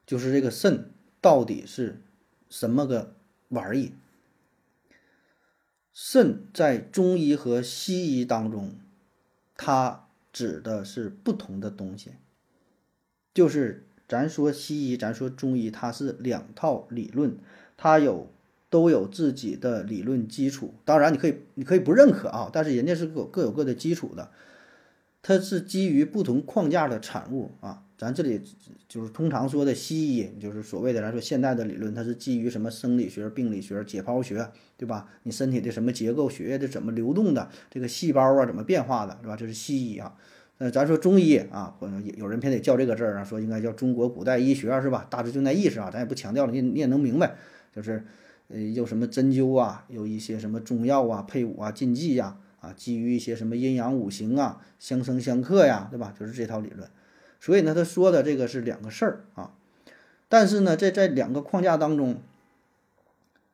[0.06, 2.02] 就是这个肾到底是
[2.48, 3.14] 什么个
[3.48, 3.92] 玩意？
[5.92, 8.74] 肾在中医和西医当中，
[9.56, 12.12] 它指的是不同的东西。
[13.34, 17.37] 就是咱说西医，咱说中医，它是两套理论。
[17.76, 18.28] 它有
[18.70, 24.30] 都有自己的理论基础，当然你可以你可以不认可啊，但是人家是各各有各的基础的，
[25.22, 27.84] 它是基于不同框架的产物啊。
[27.98, 28.40] 咱这里
[28.88, 35.08] 就是通常说的西医，就是所谓的来说现代的理论，它是基于什么生理学、病理学、解剖学，对吧？
[35.24, 39.34] 你身体的什么结构、血液的怎么流动的，这个细胞啊怎么变化的，是吧？
[39.37, 40.14] 这是西医啊。
[40.58, 45.04] 呃，咱说中医啊，或者有人偏得叫这个字儿啊，说应该叫中国古代医学是吧？
[45.11, 47.34] 大致就那意思啊，咱也不强调了，你你也能明白。
[47.74, 48.04] 就是，
[48.46, 56.14] 呃，有什么针灸啊，有一些什么中药啊、配伍啊、禁忌呀，啊，基于一些什么阴阳五行啊、相生相克呀，对吧？
[56.16, 56.88] 就是这套理论。
[57.40, 59.53] 所以呢，他说的这个是两个事儿啊。
[60.29, 62.20] 但是呢，在在两个框架当中，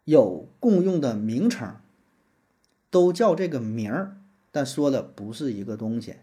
[0.05, 1.77] 有共用的名称，
[2.91, 4.17] 都叫这个名儿，
[4.51, 6.17] 但说的不是一个东西。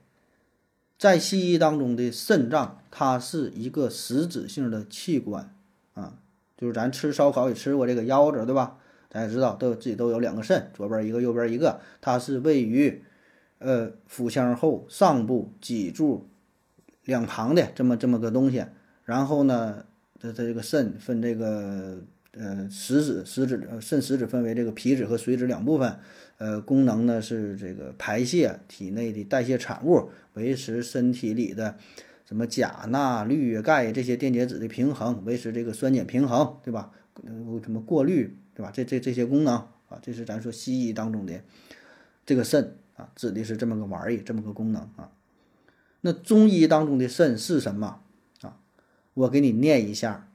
[0.97, 5.54] 在西医当中的肾脏，它是一个实质性的器官
[5.93, 6.17] 啊。
[6.58, 8.78] 就是咱吃烧烤也吃过这个腰子，对吧？
[9.10, 11.82] 咱也知道都有自己都有两个肾，左边一个，右边一个。
[12.02, 13.04] 它是位于，
[13.58, 16.28] 呃，腹腔后上部脊柱
[17.06, 18.66] 两旁的这么这么个东西。
[19.06, 19.86] 然后呢，
[20.20, 22.02] 这这个肾分这个
[22.34, 26.00] 呃实质实质肾实质分为这个皮质和髓质两部分。
[26.38, 31.78] 呃，功能呢是这个排泄体内的代谢产物，维持身体里的。
[32.24, 36.90] 什么钾、钠、氯、钙这些电解质的平衡，维持这个酸碱平衡，对吧？
[37.62, 38.72] 什么过滤，对吧？
[38.74, 39.54] 这这这些功能
[39.90, 41.42] 啊，这是咱说西医当中的
[42.26, 45.12] 这个肾啊，指的是这么个玩意，这么个功能啊。
[46.02, 48.02] 那中医当中的肾是什么
[48.42, 48.58] 啊？
[49.14, 50.30] 我给你念一下，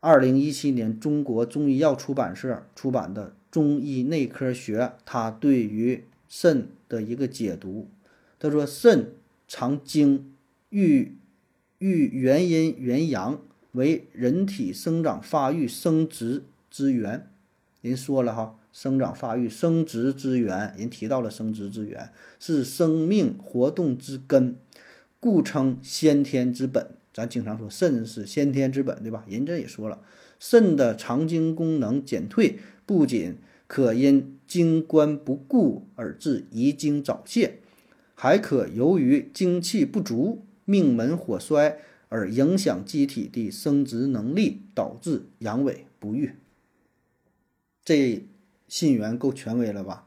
[0.00, 7.88] 二零一七年中国中医药出版社出版的《中医内科学》，它对于肾的一个解读。
[8.38, 9.14] 他说，肾
[9.46, 10.28] 藏精。
[10.74, 11.18] 欲
[11.80, 17.30] 欲元阴元阳为人体生长发育生殖之源，
[17.82, 24.56] 人说了哈，生长发育、生殖之源，人提到了生殖之源是生命活动之根，
[25.20, 26.96] 故称先天之本。
[27.12, 29.24] 咱经常说肾是先天之本，对吧？
[29.28, 30.00] 人这也说了，
[30.40, 37.58] 肾的藏精功能减退，不仅可因精关不固而致遗精早泄，
[38.14, 46.32] 还可由于精气不足、命门火衰而影响机体的生殖能力，导致阳痿不育。
[47.84, 48.24] 这
[48.72, 50.06] 信源够权威了吧？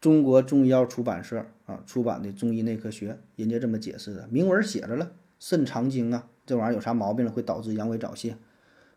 [0.00, 8.36] 中国中医药出版社啊出版的《中医内科学》，人家这么解释的，明文写着了，肾藏精啊，这玩意儿有啥毛病了，会导致阳痿早泄，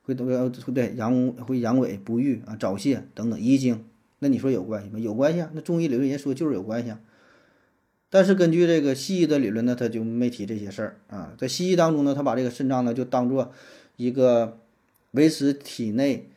[0.02, 3.86] 会都要对阳会阳痿不育啊，早泄等等遗精。
[4.18, 4.98] 那你说有关系吗？
[4.98, 5.52] 有关系啊。
[5.54, 7.00] 那中医理论人说就是有关系啊。
[8.10, 11.36] 但是根据这个西医的理论呢，他就没提这些事儿啊。
[11.38, 13.52] 在西医当中呢，他把这个肾脏呢就当做
[13.98, 14.58] 一个
[15.12, 16.32] 维持体内。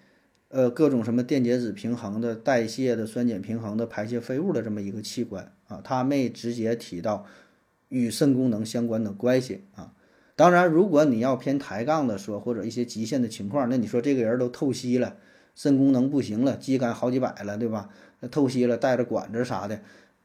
[0.48, 7.26] 呃，各种什么电解质平衡的、代谢的、酸碱平衡的、排泄废物的这么一个器官啊，它没直接提到
[7.88, 9.92] 与肾功能相关的关系啊。
[10.34, 15.16] 当然，如果你要偏抬杠的说，或者一些极限的情况，那你说这个人都透析了，
[15.54, 17.90] 肾功能不行了，肌酐好几百了，对吧？
[18.20, 19.80] 那透析了，带着管子啥的，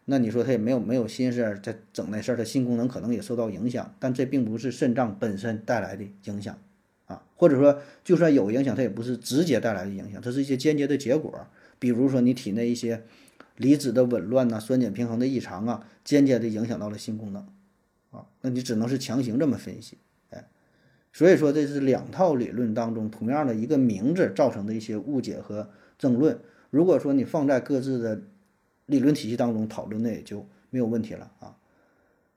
[0.06, 6.58] 那你说他也没有没有心思在整那事儿，他性功能可能也受到影响，但这并不是肾脏本身带来的影响。
[7.44, 11.46] 或者说，就算有影响，它也不是直接带来的影响，它是一些间接的结果。
[11.78, 13.04] 比如说，你体内一些
[13.58, 17.46] 离子的紊乱呐、酸碱平衡的异常啊，间接的影响到了性功能
[18.12, 19.98] 啊，那你只能是强行这么分析。
[20.30, 20.48] 哎，
[21.12, 26.40] 所以说这是两套理论当中同样的一个名字造成的一些误解和争论。
[26.70, 28.22] 如果说你放在各自的
[28.86, 31.58] 理论体系当中讨论，那也就没有问题了啊。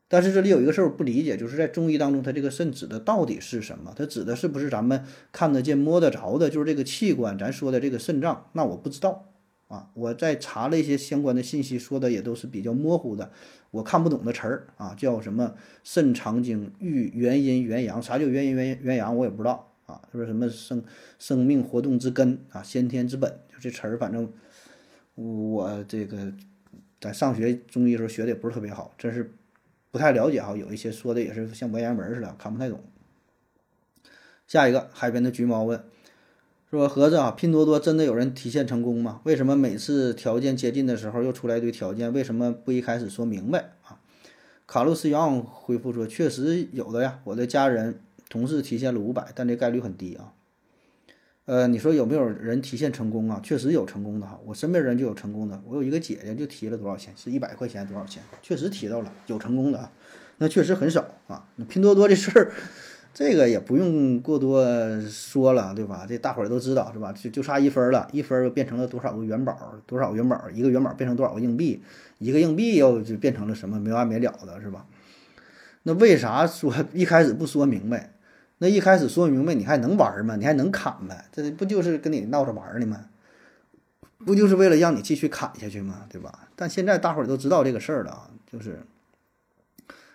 [0.08, 3.92] 但是这里有一个事儿不理解，就是在中医当中，它这个肾指的到底是什么？
[3.96, 6.48] 它指的是不是咱们看得见、摸得着的？
[6.48, 8.48] 就是这个器官，咱说的这个肾脏？
[8.52, 9.32] 那我不知道
[9.66, 9.90] 啊。
[9.94, 13.32] 我在查了一些相关的信息，说的也都是比较模糊的，
[13.72, 18.00] 我看不懂的词儿啊，叫什么肾藏精、育元阴元阳？
[18.00, 19.16] 啥叫元阴元元阳？
[19.16, 20.00] 我也不知道啊。
[20.12, 20.84] 说什么生
[21.18, 23.28] 生命活动之根啊，先天之本？
[23.52, 24.32] 就这词儿，反正
[25.16, 26.32] 我这个
[27.00, 29.32] 在上学中医时候学的也不是特别好，真是。
[29.96, 32.84] 不太了解哈，有一些说的也是像文言文似的，看不太懂。
[34.46, 35.82] 下一个海边的橘猫问
[36.70, 39.22] 说：“盒子啊，拼多多真的有人提现成功吗？
[39.24, 42.12] 为什么每次条件接近的时候又出来一堆条件？
[42.12, 43.98] 为什么不一开始说明白啊？”
[44.68, 50.34] 卡洛斯杨回复说：“确实有的呀，我的家人同事提现了五百，但这概率很低啊。”
[51.46, 53.40] 呃，你说有没有人提现成功啊？
[53.40, 55.62] 确实有成功的哈，我身边人就有成功的。
[55.64, 57.14] 我有一个姐姐就提了多少钱？
[57.16, 58.20] 是一百块钱多少钱？
[58.42, 59.92] 确实提到了，有成功的啊。
[60.38, 61.46] 那确实很少啊。
[61.54, 62.50] 那拼多多这事儿，
[63.14, 64.66] 这个也不用过多
[65.02, 66.04] 说了，对吧？
[66.08, 67.12] 这大伙儿都知道是吧？
[67.12, 69.56] 就就差一分了，一分又变成了多少个元宝？
[69.86, 70.50] 多少元宝？
[70.52, 71.80] 一个元宝变成多少个硬币？
[72.18, 74.84] 一个硬币又就变成了什么没完没了的，是吧？
[75.84, 78.14] 那为啥说一开始不说明白？
[78.58, 80.36] 那一开始说明白，你还能玩吗？
[80.36, 81.26] 你还能砍呗？
[81.30, 83.06] 这不就是跟你闹着玩呢吗？
[84.24, 86.06] 不就是为了让你继续砍下去吗？
[86.08, 86.48] 对吧？
[86.56, 88.80] 但现在大伙儿都知道这个事儿了啊，就是，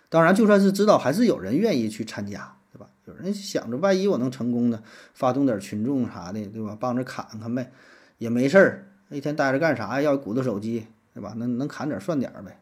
[0.08, 2.88] 当然就算是知道，还是有人愿意去参加，对吧？
[3.04, 4.82] 有人想着，万一我能成功呢，
[5.14, 6.76] 发动点群众啥的，对吧？
[6.78, 7.70] 帮着砍砍呗，
[8.18, 10.02] 也没事儿，一天待着干啥？
[10.02, 11.32] 要鼓捣手机，对吧？
[11.36, 12.58] 能能砍点算点呗。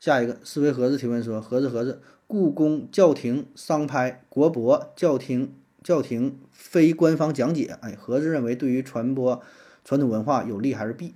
[0.00, 2.02] 下一个思维盒子提问说：盒子盒子。
[2.30, 9.42] 故宫教廷商拍国博教廷教廷非官方讲解，哎，何子认为对于传播
[9.84, 11.14] 传统文化有利还是弊？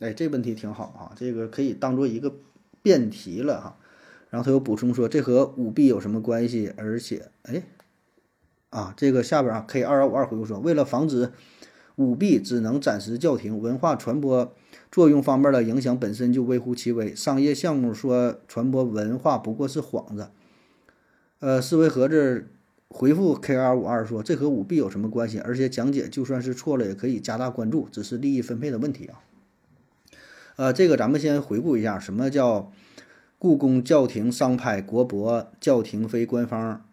[0.00, 2.34] 哎，这问题挺好啊，这个可以当做一个
[2.82, 3.76] 辩题了哈。
[4.30, 6.72] 然后他又补充说，这和舞弊有什么关系？
[6.76, 7.62] 而且，哎，
[8.70, 11.30] 啊，这个下边啊，K 二幺五二回复说，为了防止
[11.94, 14.52] 舞弊，只能暂时叫停文化传播。
[14.94, 20.28] 作用方面的影响本身就微乎其微，商业项目说传播文化不过是幌子。
[21.40, 22.46] 呃，思维盒子
[22.86, 25.40] 回复 K R 五二说，这和舞弊有什么关系？
[25.40, 29.18] 而且讲解就算是错了，也可以加大关注，只是利益分配的问题啊。
[30.54, 32.70] 呃，这个咱们先回顾一下，什么叫
[33.36, 36.86] 故宫教廷商拍国博教廷非官方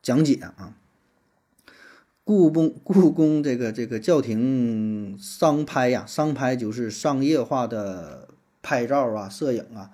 [0.00, 0.76] 讲解啊？
[2.26, 8.26] 故宫 故宫这个这个教廷商拍呀，商拍就是商业化的
[8.60, 9.92] 拍照啊、摄影啊。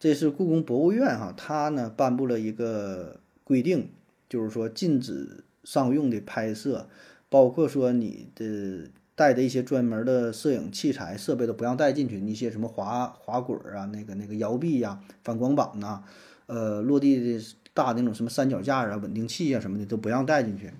[0.00, 3.90] 这是故宫博物院哈，它呢颁布了一个规定，
[4.26, 6.86] 就是说禁止商用的拍摄，
[7.28, 16.02] 包括说你的带的一些专门的摄影器材设备都不让带进去，一些什么滑滑轨啊、那个那个摇臂呀、反光板呐、
[16.46, 20.72] 呃落地的大那种什么三脚架啊、稳定器啊什么的都不让带进去。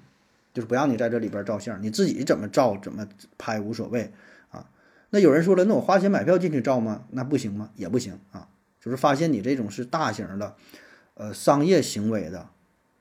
[0.56, 4.10] 就是不让你在这里边照相，你自己怎么照怎么拍无所谓
[4.48, 4.66] 啊。
[5.10, 7.04] 那有人说了，那我花钱买票进去照吗？
[7.10, 7.68] 那不行吗？
[7.74, 8.48] 也不行啊。
[8.80, 10.56] 就是发现你这种是大型的，
[11.12, 12.48] 呃，商业行为的，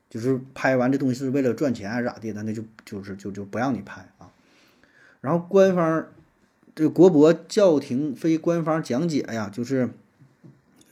[0.10, 4.30] 就是拍完这东西是为了赚钱还是咋地的，那就就是就就不让你拍啊。
[5.22, 6.08] 然后官方
[6.76, 9.90] 这国博教廷非官方讲解呀，就是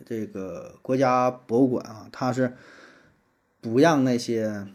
[0.06, 2.54] 这个国家博物馆啊，它是
[3.60, 4.66] 不让那些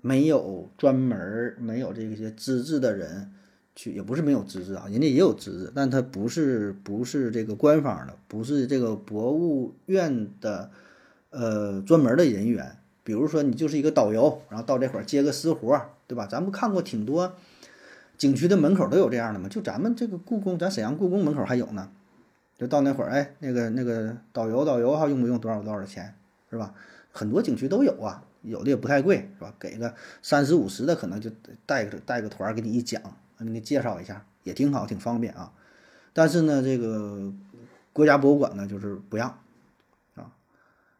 [0.00, 3.32] 没有专门没有这些资质的人。
[3.74, 10.68] 去也不是没有资质啊，人家也有资质，但他不是不是这个官方的，不是这个博物院的，
[11.30, 12.76] 呃，专门的人员。
[13.04, 16.26] 比如说你就是一个导游，然后到这块儿接个私活，对吧？
[16.26, 17.34] 咱不看过挺多
[18.16, 19.48] 景区的门口都有这样的吗？
[19.48, 21.88] 就咱们这个故宫，咱沈阳故宫门口还有呢。
[22.58, 26.12] 就到那会儿，哎，那个那个导游导游哈，用不用多少多少钱，
[26.50, 26.74] 是吧？
[27.12, 29.54] 很多景区都有啊，有的也不太贵，是吧？
[29.58, 31.30] 给个三十五十的，可能就
[31.66, 33.00] 带个带个团给你一讲。
[33.40, 35.52] 给你介绍一下也挺好，挺方便啊。
[36.12, 37.32] 但是呢，这个
[37.92, 39.38] 国家博物馆呢，就是不让
[40.16, 40.32] 啊。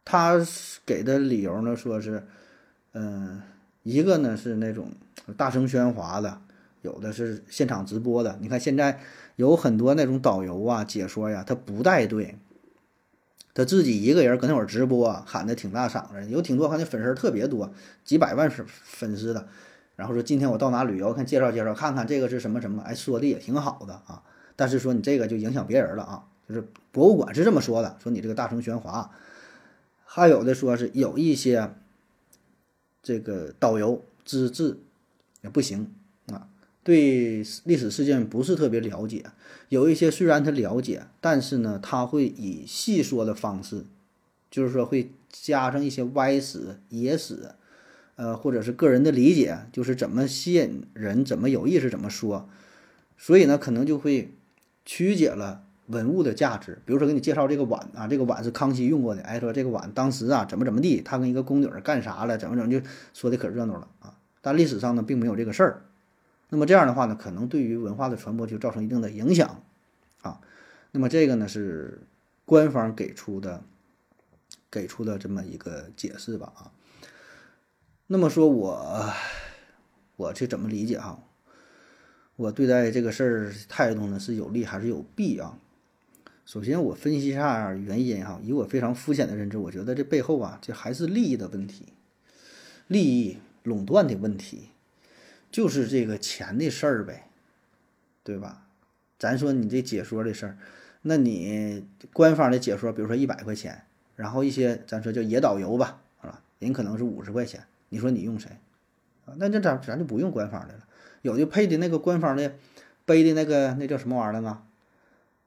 [0.05, 0.37] 他
[0.85, 2.25] 给的理由呢，说是，
[2.93, 3.41] 嗯，
[3.83, 4.93] 一个呢是那种
[5.35, 6.39] 大声喧哗的，
[6.81, 8.37] 有的是现场直播的。
[8.39, 9.01] 你看现在
[9.35, 12.37] 有很多那种导游啊、解说呀，他不带队，
[13.53, 17.71] 他自己一个人搁那会儿直播，喊的挺大嗓子，有挺多看那粉丝特别多，
[18.05, 19.47] 几百万粉粉丝的。
[19.95, 24.23] 然后说今天我到哪旅游，看介绍介绍，看看这个是什么什么，哎，说的也挺好的啊。
[24.55, 29.11] 但是说你这个就影响别人了啊，就是博物馆是这么说的，说你这个大声喧哗。
[30.05, 31.73] 还有的说是有一些
[33.03, 34.79] 这个导游资质
[35.41, 35.93] 也不行，
[36.83, 39.25] 对历史事件不是特别了解。
[39.69, 43.85] 有一些虽然他了解，但是呢，他会以细说的方式，
[44.49, 47.51] 就是说会加上一些歪史、野史。
[48.15, 52.49] 呃，或者是个人的理解，就是怎么吸引人，怎么有意思，怎么说，
[53.17, 54.33] 所以呢，可能就会
[54.83, 56.81] 曲解了文物的价值。
[56.83, 64.13] 比如说，给你介绍这个碗啊，这个碗是康熙用过的，哎，说这个碗当时啊，怎么怎么地，他跟一个宫女干啥了，怎么怎么就说的可热闹了啊。
[64.41, 65.85] 但历史上呢，并没有这个事儿。
[66.49, 69.63] 那么这样的话呢，可能对于文化的传播就造成一定的影响
[70.21, 70.41] 啊。
[70.91, 72.01] 那么这个呢，是
[72.45, 73.63] 官方给出的
[74.71, 76.71] 给出的这么一个解释吧啊。
[78.07, 79.13] 那么说，我
[80.15, 81.23] 我去怎么理解哈？
[82.35, 85.59] 我对待这个事儿态度呢，是有利还是有弊啊？
[86.45, 88.39] 首先，我分析一下原因哈。
[88.41, 91.93] 以我非常肤浅的认知，我觉得这背后啊，这还是利益的问题，
[92.87, 94.69] 利益垄断的问题，
[95.51, 97.27] 就是这个钱的事儿呗，
[98.23, 98.67] 对吧？
[99.17, 100.57] 咱说你这解说的事儿，
[101.01, 103.83] 那你官方的解说，比如说一百块钱，
[104.15, 107.63] 然后一些咱说叫野导游吧，啊，人可能是五十块钱。
[107.89, 108.51] 你说你用谁
[109.25, 109.33] 啊？
[109.37, 110.85] 那这咱咱就不用官方的了，
[111.23, 112.53] 有的配的那个官方的
[113.05, 114.63] 背的那个那叫什么玩意儿啊？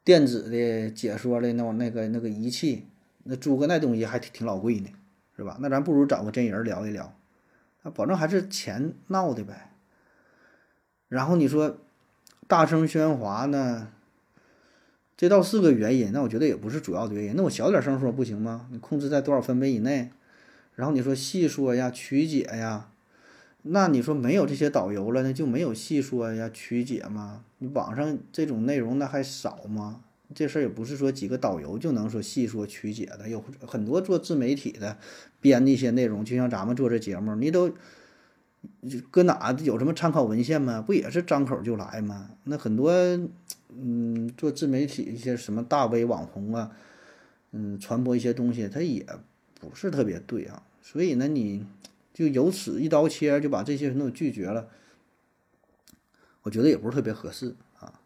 [0.05, 2.89] 电子的解说的那那个那个仪器，
[3.23, 4.91] 那租个那东西还挺挺老贵呢，
[5.37, 5.57] 是吧？
[5.61, 7.15] 那咱不如找个真人聊一聊，
[7.85, 9.71] 啊，保证还是钱闹的呗。
[11.13, 11.77] 然后你说
[12.49, 13.89] 大声喧哗呢，
[15.15, 17.35] 这倒是个原因，那我觉得也不是主要的原因。
[17.37, 18.67] 那我小点声说不行吗？
[18.71, 20.09] 你控制在多少分贝以内？
[20.75, 22.89] 然后你说细说呀、曲解呀，
[23.61, 27.45] 那你说没有这些导游了，那就没有细说呀、曲解吗？
[27.59, 30.01] 你网上这种内容那还少吗？
[30.35, 34.97] 这事儿也不是说几个导游就能说细说曲解的，有很多做自媒体的
[35.43, 37.71] 编的一些内容，就像咱们做这节目，你都
[39.11, 40.81] 搁哪有什么参考文献吗？
[40.81, 42.31] 不也是张口就来吗？
[42.45, 42.93] 那很多
[43.69, 46.71] 嗯，做自媒体一些什么大 V 网红啊，
[47.53, 49.07] 嗯，传播一些东西，他也。
[49.61, 51.65] 不是特别对啊，所以呢，你
[52.13, 54.67] 就由此一刀切就把这些人都拒绝了，
[56.43, 58.01] 我觉得也不是特别合适啊。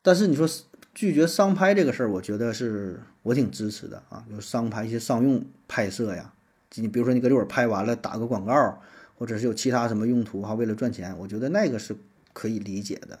[0.00, 0.48] 但是你说
[0.94, 6.32] 拒绝商拍这个事儿，我觉得是我挺支持的啊，就商拍一些商用拍摄呀，
[6.76, 8.80] 你比如说你搁这会儿拍完了打个广告，
[9.16, 11.96] 或者是有其他什么用途哈，为了赚钱，我觉得那个是
[12.32, 13.20] 可以理解的，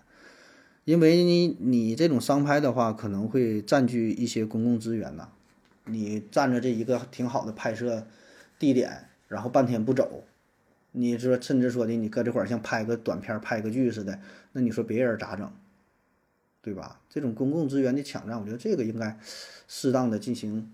[0.84, 5.28] 因为你你这种商拍的话，可能会占据一些公共资源呐。
[5.84, 8.06] 你占着这一个挺好的拍摄
[8.58, 10.24] 地点，然后半天不走，
[10.92, 14.18] 你说甚至说的你搁这块儿像拍个短片、拍个剧似的，
[14.52, 15.50] 那你说别人咋整？
[16.60, 16.98] 对吧？
[17.08, 19.16] 这种公共资源的抢占，我觉得这个应该
[19.68, 20.72] 适当的进行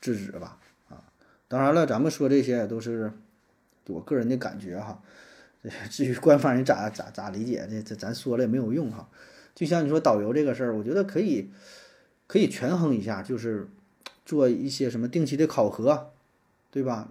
[0.00, 0.58] 制止吧。
[0.88, 1.04] 啊，
[1.46, 3.12] 当然了，咱们说这些都是
[3.88, 5.02] 我个人的感觉哈。
[5.90, 9.08] 至于官方人咋咋咋理解的，这咱说了也没有用哈。
[9.54, 11.50] 就像你说导游这个事儿，我觉得可以
[12.26, 13.68] 可以权衡一下，就是。
[14.24, 16.12] 做一些什么定期的考核，
[16.70, 17.08] 对吧？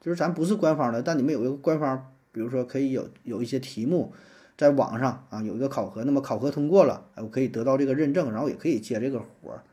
[0.00, 4.14] 就是咱不是官方的，但你们有一个官方比如说可以有有一些题目
[4.56, 9.64] 在网上啊有一个考核，那么考核通过了，我可以得到这个认证，然后也可以接这个活儿，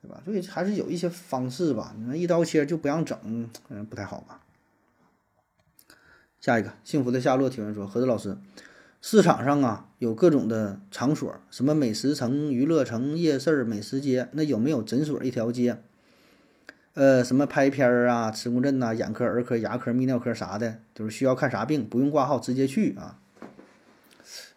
[0.00, 0.22] 对吧？
[0.24, 1.92] 所以还是有一些方式吧。
[1.98, 3.18] 你说一刀切就不让整，
[3.68, 4.40] 嗯，不太好吧？
[6.40, 8.36] 下一个幸福的夏洛提问说：何子老师，
[9.00, 15.78] 市场上啊有各种的场所，什么美食城、娱乐城、夜市、美食街，那有没有诊所一条街？
[16.94, 23.18] 呃，什么拍片儿啊、磁共振呐、眼科、儿科、牙科、泌尿科啥的，就是需要看啥病不用挂号直接去啊。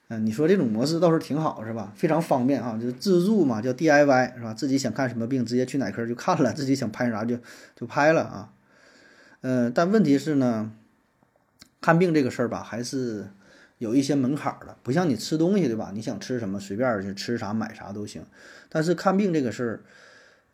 [0.08, 1.94] 嗯，你说这种模式倒是挺好，是吧？
[1.96, 4.54] 非常方便啊，就是自助嘛，叫 DIY 是吧？
[4.54, 7.38] 自己想看什么病，直接去哪科就看了，自己想拍啥就
[7.76, 8.54] 就拍了啊。
[9.42, 10.72] 嗯，但问题是呢，
[11.82, 13.28] 看病这个事儿吧，还是
[13.80, 15.92] 有一些门槛儿的，不像你吃东西对吧？
[15.94, 18.24] 你想吃什么随便去吃啥买啥都行，
[18.70, 19.82] 但是看病这个事儿，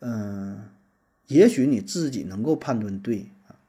[0.00, 0.64] 嗯。
[1.28, 3.60] 也许你自己能够判断对啊，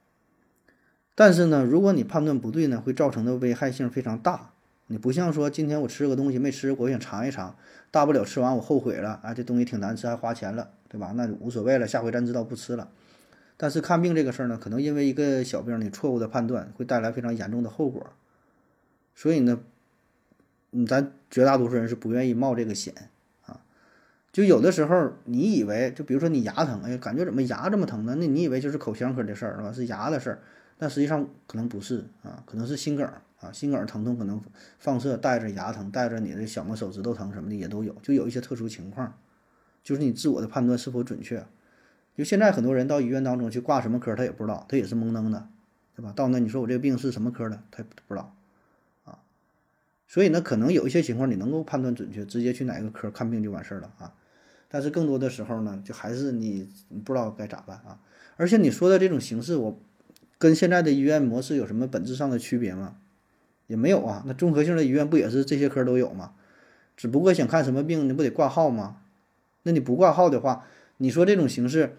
[1.13, 4.53] 但是呢，如果你判断不对呢，会造成的危害性非常大。
[4.87, 7.53] 你不像说今天我吃个东西没吃，我想尝一尝，
[7.91, 11.11] 大不了吃完我后悔了啊，这东西挺难吃还花钱了，对吧？
[11.17, 12.87] 那就无所谓了，下回咱知道不吃了。
[13.61, 18.07] 但是看病这个事儿呢，可能因为一个小病你错误的判断，会带来非常严重的后果。
[19.13, 19.59] 所以呢，
[20.71, 23.09] 嗯，咱绝大多数人是不愿意冒这个险
[23.45, 23.59] 啊。
[24.31, 28.15] 就有的时候，你以为就比如说你牙疼，哎，感觉怎么牙这么疼呢？
[28.17, 29.73] 那你以为就是口腔科的事儿是吧？
[29.73, 30.39] 是牙的事儿，
[30.77, 33.05] 但实际上可能不是啊，可能是心梗
[33.41, 34.41] 啊，心梗疼痛可能
[34.77, 39.17] 放射带着牙疼，带着你的小拇手指头疼什么的也都有，就有一些特殊情况，
[39.83, 41.45] 就是你自我的判断是否准确。
[42.19, 45.47] 就现在很多人到医院当中去挂什么科，他也不知道，他也是懵登的，
[45.95, 46.11] 对吧？
[46.13, 48.35] 到那你说我这个病是什么科的，他也不知道
[49.05, 49.19] 啊。
[50.05, 54.13] 所以呢，可能有一些情况你能够判断准确，直接去哪个科看病就完事儿了啊。
[54.67, 56.67] 但是更多的时候呢，就还是你
[57.05, 58.01] 不知道该咋办啊！
[58.35, 59.79] 而且你说的这种形式，我
[60.37, 62.97] 跟现在的医院模式有什么本质上的区别吗？
[63.67, 64.25] 也没有啊。
[64.27, 66.33] 那综合性的医院不也是这些科都有吗？
[66.97, 68.97] 只不过想看什么病，你不得挂号吗？
[69.63, 70.65] 那你不挂号的话，
[70.97, 71.95] 你说这种形式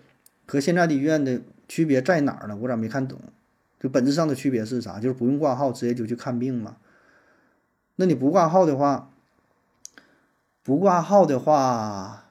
[0.50, 2.56] 和现在的医院的区别在哪儿呢？
[2.56, 3.20] 我咋没看懂？
[3.78, 4.98] 就本质上的区别是啥？
[4.98, 6.76] 就是不用挂号，直接就去看病嘛？
[7.94, 9.12] 那你不挂号的话，
[10.64, 12.26] 不挂号的话。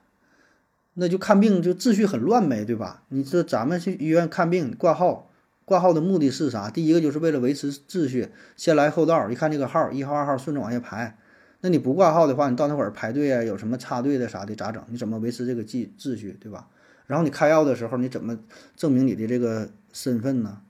[0.95, 3.03] 那就看病就秩序很乱呗，对吧？
[3.07, 5.29] 你这咱们去医院看病挂号，
[5.63, 6.69] 挂号的目的是啥？
[6.69, 11.17] 第一个就是为了维持秩序，先来后到，一看这个号一号二号顺着往下排。
[11.61, 14.83] 那你不挂号的话，你到那会儿排队啊，有什么插队的啥的咋整？
[14.89, 16.67] 你怎么维持这个秩秩序，对吧？
[17.09, 18.37] 然后你开药的时候，你怎么
[18.75, 20.61] 证明你的这个身份呢？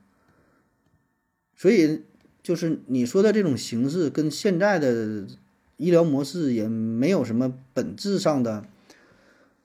[1.53, 2.05] 所以
[2.41, 5.27] 就是你说的这种形式跟现在的
[5.75, 8.63] 医疗模式也没有什么本质上的。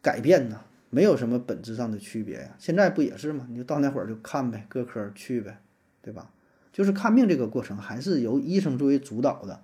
[0.03, 0.61] 改变呢，
[0.91, 2.55] 没有什么本质上的区别呀。
[2.59, 3.47] 现在不也是吗？
[3.49, 5.62] 你就到那会儿就看呗，各科去呗，
[6.03, 6.31] 对吧？
[6.75, 9.62] 就是看病这个过程还是由医生作为主导的，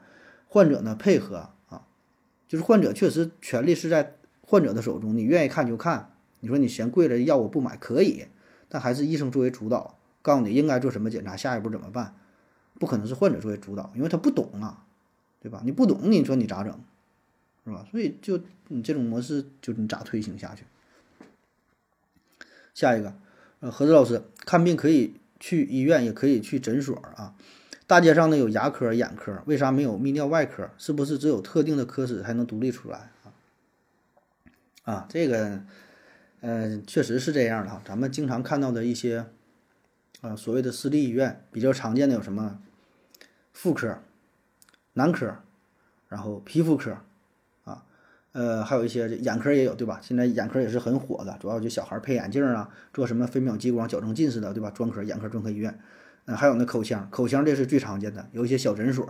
[0.48, 1.82] 患者呢配合啊。
[2.48, 6.10] 就是患者确实权利是在患者的手中，你愿意看就看。
[6.40, 8.26] 你说你嫌贵了，药我不买可以，
[8.68, 12.14] 但还是医生作为主导，告诉你应该做什么检查，下一步怎么办，
[12.78, 14.84] 不可能是患者作为主导，因为他不懂啊，
[15.40, 15.62] 对吧？
[15.64, 16.78] 你不懂，你说你咋整？
[17.66, 17.86] 是吧？
[17.90, 20.64] 所以就你这种模式，就你咋推行下去？
[22.72, 23.14] 下一个，
[23.60, 27.34] 呃，何子老师看病可以去医院，也可以去诊所啊。
[27.86, 30.70] 大街上呢有牙科、眼科，为啥没有泌尿外科？
[30.78, 33.34] 是不是只有特定的科室才能独立出来啊？
[34.84, 35.62] 啊，这个，
[36.40, 37.82] 嗯，确实是这样的哈。
[37.84, 39.26] 咱们经常看到的一些，
[40.20, 42.60] 啊，所谓的私立医院，比较常见的有什么？
[43.52, 43.98] 妇科、
[44.94, 45.36] 男科，
[46.08, 46.98] 然后皮肤科。
[47.64, 47.84] 啊
[48.32, 50.00] 呃，还有一些眼科也有，对吧？
[50.00, 54.70] 现在眼科也是很火的，主要就小孩配眼镜啊，做什么飞秒激光矫正近视的，对吧？
[54.70, 55.78] 专科眼科专科医院，
[56.26, 59.06] 嗯，还有那口腔，口腔这是最常见的，有一些小诊所，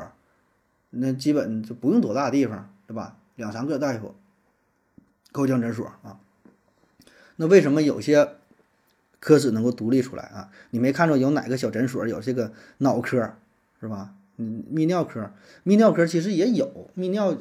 [0.89, 3.18] 那基本就不用多大地方，对吧？
[3.37, 4.14] 两三个大夫，
[5.33, 6.18] 口腔诊所啊。
[7.41, 8.34] 那为什么有些
[9.18, 10.51] 科室能够独立出来啊？
[10.72, 13.16] 你没看着有哪个小诊所有这个脑科，
[13.80, 14.12] 是吧？
[14.36, 15.32] 嗯，泌尿科，
[15.64, 17.34] 泌尿科其实也有泌尿。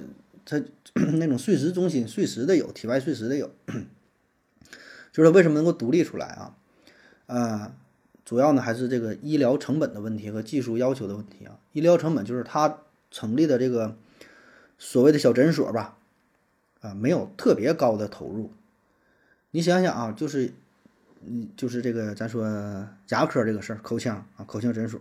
[0.46, 0.64] 它
[1.20, 3.52] 那种碎石中心碎石的有，体外碎石的有，
[5.12, 6.56] 就是为什么能够独立出来啊？
[7.28, 7.76] 呃，
[8.24, 11.60] 主要呢还是这个医疗成本的问题和技术要求的问题啊。
[11.74, 12.80] 医疗成本就是它
[13.12, 13.98] 成立的这个
[14.78, 15.98] 所谓的小诊所吧，
[16.80, 18.52] 啊，没有特别高的投入。
[19.52, 20.52] 你想想啊，就是，
[21.26, 22.46] 嗯，就是这个咱说
[23.10, 25.00] 牙科这个事儿，口腔啊，口腔诊所，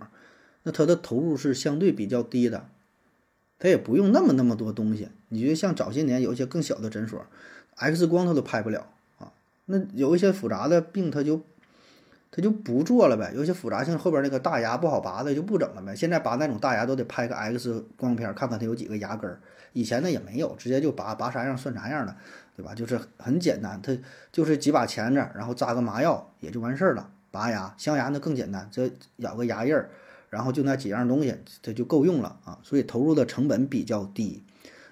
[0.62, 2.66] 那它的投入是相对比较低的。
[3.60, 7.26] 他也不用那么那么多东西，你觉得像早些年有一些更小的诊所
[7.74, 8.86] ，X 光他都拍不了
[9.18, 9.32] 啊。
[9.66, 11.42] 那有一些复杂的病，他就
[12.30, 13.32] 他就不做了呗。
[13.34, 15.92] 有些复杂性后边那个大牙不好拔的就不整了呗。
[15.96, 19.40] 现在拔那种大牙都得拍个 X 光片看看它有几个牙根儿，
[19.72, 22.16] 以前呢也没有，直接就拔，拔啥样算啥样的，
[22.58, 22.74] 对吧？
[22.74, 23.96] 就是很简单，它
[24.32, 27.08] 就是几把钳子，然后扎个麻药也就完事儿了。
[27.30, 29.90] 拔牙、镶牙那更简单，这咬个牙印儿，
[30.28, 32.58] 然后就那几样东西，这就够用了啊。
[32.64, 34.42] 所以投入的成本比较低，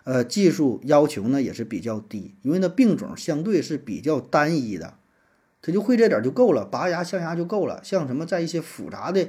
[0.04, 4.94] 呃，技术要求呢也是比较低，因为那病种相对是比较单一的。
[5.60, 7.82] 他就会这点就够了，拔牙镶牙就够了。
[7.82, 9.28] 像什么在一些复杂的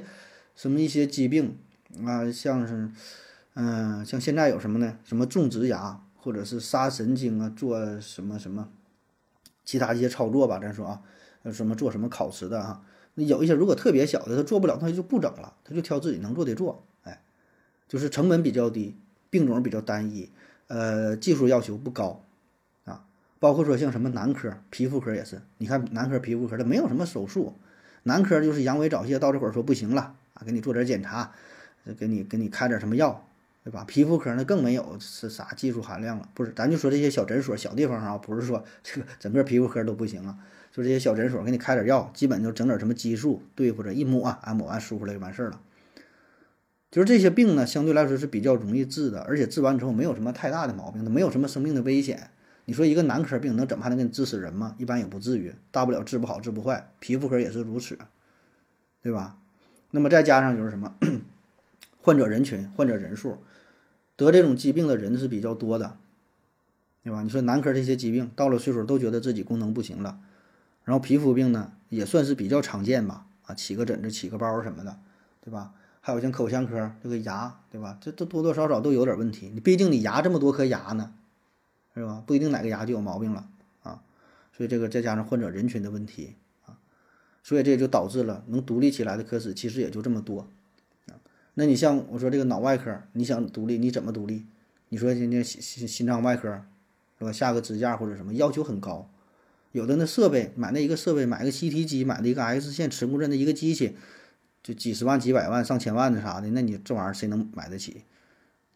[0.54, 1.58] 什么一些疾病
[2.06, 2.88] 啊，像是
[3.54, 4.96] 嗯，像现在有什么呢？
[5.02, 8.68] 什么种植牙或者是杀神经啊，做什么什么
[9.64, 11.00] 其他一些操作吧，咱说啊，
[11.50, 12.82] 什么做什么烤瓷的啊，
[13.14, 16.84] 那有一些如果特别小的他做不了，他就不整了，他就挑自己能做的做。
[17.04, 17.22] 哎，
[17.88, 18.94] 就是成本比较低，
[19.30, 20.30] 病种比较单一，
[20.66, 22.22] 呃，技术要求不高
[22.84, 23.06] 啊。
[23.38, 27.54] 包括说像什么男科、皮肤科也是，你看男科、皮肤科它没有什么手术，
[28.02, 31.32] 男科就是阳痿早泄，到这会儿说不行了啊，给你做点检查，
[31.98, 33.26] 给你给你开点什么药，
[33.64, 33.84] 对吧？
[33.84, 40.38] 皮肤科那更没有是啥技术含量了，不是，咱就说这些小诊所、小地方啊，不是说这个整个皮肤科都不行啊，
[40.72, 45.60] 就这些小诊所给你开点药，基本就整点什么激素对付着一抹啊，抹完舒服了就完事儿了。
[46.90, 52.30] 就是这些病呢，相对来说是比较容易治的，而且治完之后没有什么太大的毛病，没有什么生命的危险。
[52.64, 54.74] 你说一个男科病能怎么还能给你治死人吗？
[54.78, 56.90] 一般也不至于，大不了治不好治不坏。
[57.00, 57.98] 皮肤科也是如此，
[59.02, 59.36] 对吧？
[59.90, 60.94] 那么再加上就是什么，
[62.08, 63.36] 患者人群、患者人数，
[64.16, 65.98] 得这种疾病的人是比较多的，
[67.04, 67.22] 对吧？
[67.22, 70.18] 你说男科这些疾病到了岁数都觉得自己功能不行了，
[70.84, 73.26] 然后皮肤病呢也算是比较常见吧？
[73.42, 74.98] 啊，起个疹子、起个包什么的，
[75.42, 75.74] 对吧？
[76.00, 77.98] 还有像口腔科这个牙，对吧？
[78.00, 79.50] 这都多多少少都有点问题。
[79.52, 81.12] 你毕竟你牙这么多颗牙呢。
[81.94, 82.22] 是吧？
[82.26, 83.46] 不一定哪个牙就有毛病了
[83.82, 84.00] 啊，
[84.56, 86.78] 所以这个再加上患者人群的问题啊，
[87.42, 90.48] 所以这就导致了能独立起来的科室其实也就这么多。
[91.58, 94.46] 那你像我说这个脑外科，你想独立，你怎么独立？
[94.90, 96.62] 你说人家心心心脏外科
[97.18, 97.32] 是吧？
[97.32, 99.10] 下个支架或者什么要求很高，
[99.72, 103.96] 有的那设备买那一个设备，买个 CT 机，买的一个 X 线磁共振的一个机器，
[104.62, 108.04] 就几十万、几百万、上千万的啥的，那你这玩意儿谁能买得起？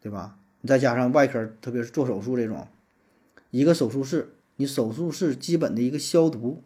[0.01, 0.37] 对吧？
[0.59, 2.67] 你再加上外科，特别是做手术这种。
[3.49, 6.61] 一个手术室，你手术室基本的一个消毒，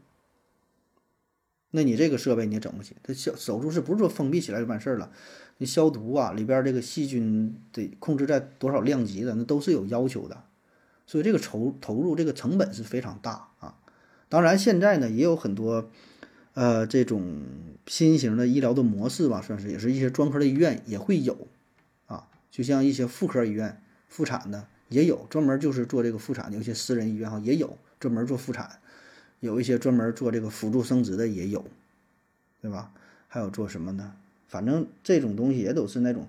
[1.69, 2.95] 那你这个设备你也整不起。
[3.03, 5.11] 它消手术室不是说封闭起来就完事儿了，
[5.57, 10.43] 你消毒啊，里边这个细菌得控制在多少量级的，那都是有要求的。
[11.05, 13.75] 所以这个投投入这个成本是非常大啊。
[14.29, 15.89] 当然现在呢也有很多，
[16.53, 17.43] 呃，这种
[17.87, 21.47] 新型的医疗的模式吧，算是也是一些专科的医院也会有
[22.07, 24.67] 啊，就像一些妇科医院妇产的。
[24.89, 28.79] 也有专门就是做这个妇产的，有些私人医院哈也有专门做妇产，
[29.41, 31.65] 有一些专门做这个辅助生殖的也有，
[32.61, 32.91] 对吧？
[33.27, 34.13] 还有做什么呢？
[34.47, 36.27] 反正这种东西也都是那种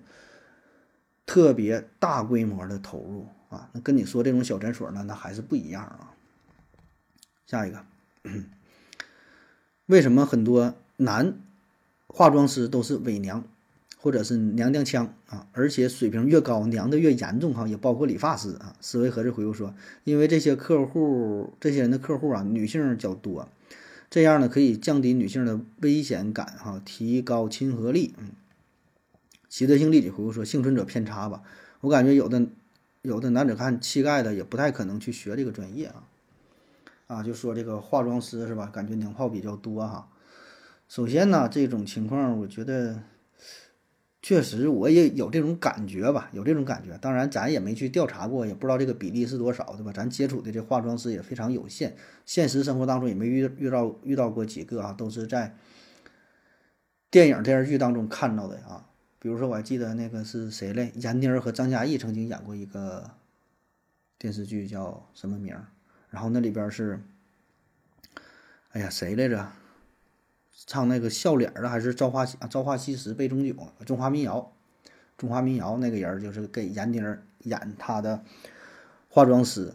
[1.25, 3.71] 特别大规模的投入啊。
[3.73, 6.15] 那跟你说这种小诊所呢，那还是不一样啊。
[7.47, 7.85] 下一个，
[9.87, 11.35] 为什么很多男
[12.07, 13.45] 化妆师都是伪娘？
[14.01, 18.77] 或者是娘娘腔啊，而且水平越高，娘的越严重哈，也包括理发师啊。
[18.81, 23.49] 思维盒子回复说，因为这些客户，这些人的客户啊，女性较多，
[24.11, 28.15] 这样呢可以降低女性的危险感哈，提高亲和力。
[28.19, 28.31] 嗯，
[29.49, 31.43] 习得性立体回复说，幸存者偏差吧。
[31.81, 32.47] 我感觉有的
[33.03, 36.05] 有的男子汉气概的也不太可能去学这个专业啊。
[37.07, 38.67] 啊，就说这个化妆师是吧？
[38.67, 40.09] 感觉娘炮比较多哈。
[40.89, 43.03] 首先呢，这种情况我觉得。
[44.29, 46.99] 确实，我也有这种感觉吧，有这种感觉。
[46.99, 49.91] 当然，咱也没去调查过，也不知道这个比例是多少，对吧？
[49.91, 55.57] 咱接触的这化妆师也非常有限，现实生活当中也没遇遇到遇到过几个啊，都是在
[57.11, 58.91] 电影电视剧当中看到的啊。
[59.19, 60.93] 比如说，我还记得那个是谁嘞？
[60.97, 63.13] 闫妮和张嘉译曾经演过一个
[64.19, 65.57] 电视剧，叫什么名？
[66.11, 67.01] 然后那里边是，
[68.73, 69.51] 哎呀，谁来着？
[70.67, 73.55] 唱那个笑脸的还是《朝花啊朝花夕拾杯中酒》
[73.85, 74.53] 中华民谣，
[75.17, 77.01] 中华民谣那个人就是给闫妮
[77.45, 78.25] 演他的
[79.09, 79.73] 化妆师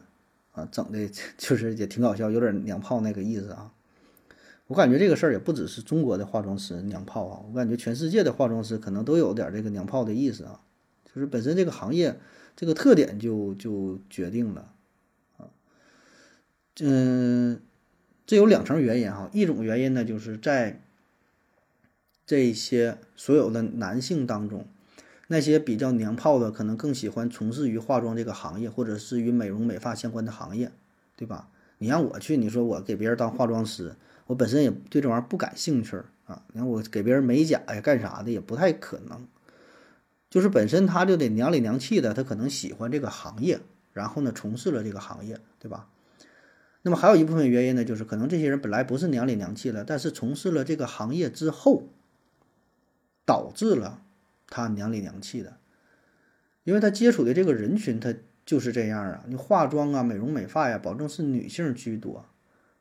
[0.51, 3.71] 啊，整的就是也挺搞笑，有点娘炮那个意思啊。
[4.67, 10.59] 我感觉这个事儿也不只是中国的化妆师娘炮啊，我感觉全世界的化妆师可能都有点这个娘炮的意思啊，
[11.05, 12.19] 就是本身这个行业
[12.55, 14.73] 这个特点就就决定了
[15.37, 15.47] 啊，
[16.81, 17.61] 嗯。
[18.25, 20.81] 这有两层原因哈，一种原因呢，就是在
[22.25, 24.65] 这些所有的男性当中，
[25.27, 30.71] 那些比较娘炮的，可能更喜欢从事于化妆这个行业，或者是与美容美发相关的行业，
[31.15, 31.49] 对吧？
[31.79, 33.95] 你让我去，你说我给别人当化妆师，
[34.27, 36.43] 我本身也对这玩意儿不感兴趣啊。
[36.53, 39.27] 你看我给别人美甲呀，干啥的也不太可能。
[40.29, 43.59] 就是本身他就得娘里娘气的，他可能喜欢这个行业，
[43.91, 45.89] 然后呢从事了这个行业，对吧？
[46.83, 51.87] 那么还有一部分原因呢，就是可能这些人本来不是娘里娘气了，但是从事了这个行业之后，
[53.25, 54.03] 导致了
[54.47, 55.57] 他娘里娘气的，
[56.65, 58.13] 因为他接触的这个人群他
[58.45, 62.25] 就是这样啊，你化妆啊、美容美发呀，保证是女性居多，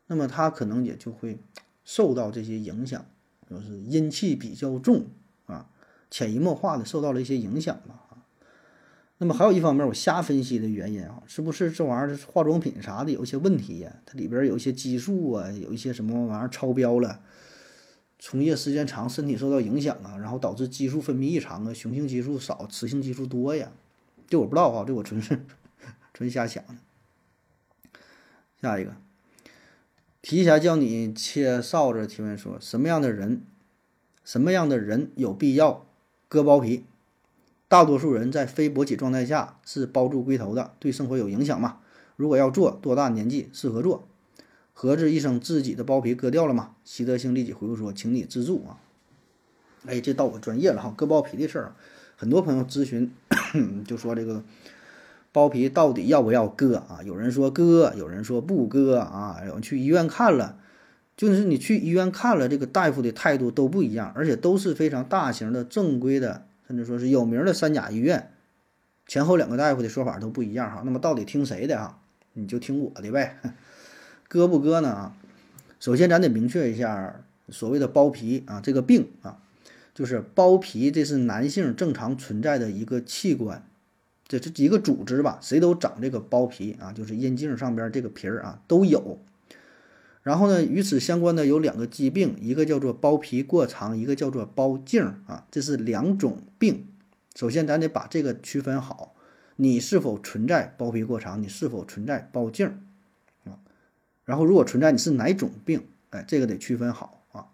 [0.09, 1.39] 那么他可能也就会
[1.85, 3.07] 受到这些影响，
[3.49, 5.07] 就是阴气比较重
[5.47, 5.71] 啊。
[6.11, 8.02] 潜移默化的受到了一些影响吧，
[9.23, 13.93] 那么还有一方面我瞎分析的原因啊，是不是这玩意儿化妆品啥的有一些问题呀？
[14.05, 17.21] 它里边有一些激素啊，有一些什么玩意儿超标了，
[18.19, 23.71] 从业时间长，身体受到影响啊，然后导致激素分泌异常啊，雄性激素少，雌性激素多呀？
[24.29, 25.47] 这我不知道啊，这我纯是
[26.13, 26.75] 纯瞎想的。
[28.61, 28.97] 下一个，
[30.21, 33.43] 提前叫你切哨子提问说，什么样的人，
[34.25, 35.87] 什么样的人有必要？
[36.27, 36.87] 割包皮，
[37.73, 41.79] 大多数人在非勃起状态下是包住龟头的，对生活有影响吗？
[42.17, 44.07] 如果要做，多大年纪适合做？
[44.75, 46.73] 何志医生自己的包皮割掉了吗？
[46.85, 48.77] 习德兴立即回复说：“请你自助啊！”
[49.89, 51.73] 哎，这到我专业了哈，割包皮的事儿，
[52.15, 53.11] 很多朋友咨询
[53.89, 54.45] 就说这个
[55.33, 57.01] 包皮到底要不要割啊？
[57.07, 59.41] 有人说割，有人说不割啊？
[59.47, 60.59] 有人去医院看了。
[61.17, 68.33] 就是你去医院看了，这个大夫的态度都不一样，而且都是非常大型的、正规的，甚至说是有名的三甲医院，
[69.07, 70.81] 前后两个大夫的说法都不一样哈。
[70.87, 71.99] 那么到底听谁的啊？
[72.33, 73.37] 你就听我的呗。
[74.27, 74.89] 割不割呢？
[74.89, 75.17] 啊，
[75.79, 79.43] 首先咱得明确一下，所谓的包皮啊，这个病啊，
[79.95, 83.63] 就是包皮，这是男性正常存在的一个器官，
[84.27, 85.39] 这是一个组织吧？
[85.43, 89.19] 谁都长这个包皮啊，就是阴茎上边这个皮儿啊都有。
[90.23, 96.87] 然后呢，与此相关的有两个疾病，一个叫做包皮过长，一个叫做包茎啊，这是两种病。
[97.35, 99.15] 首先，咱得把这个区分好，
[99.57, 102.67] 你是否存在包皮过长，你是否存在包茎
[103.45, 103.59] 啊？
[104.25, 105.89] 然后，如果存在，你是哪种病？
[106.11, 107.49] 哎，这个得区分好啊。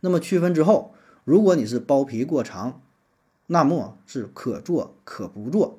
[0.00, 0.94] 那么区分之后，
[1.24, 2.82] 如果你是包皮过长，
[3.46, 5.78] 那么是可做可不做。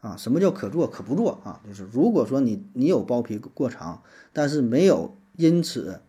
[0.00, 1.60] 啊，什么叫可做可不做啊？
[1.66, 6.00] 就是如果说你你有包皮过长，但是没有因此，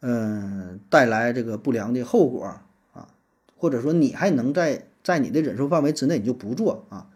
[0.00, 2.44] 嗯，带来这个不良的后果
[2.92, 3.08] 啊，
[3.56, 7.10] 或者说你还能在在你的忍受范围之内，你就不做啊。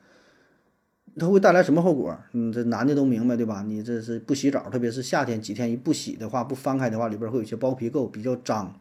[1.19, 2.17] 它会带来什么后果？
[2.33, 3.63] 嗯，这男的都明白对吧？
[3.63, 8.75] 你这是不洗澡，特别是夏天几天一不洗的话，不翻开的话，里边会有些包皮垢，比较脏，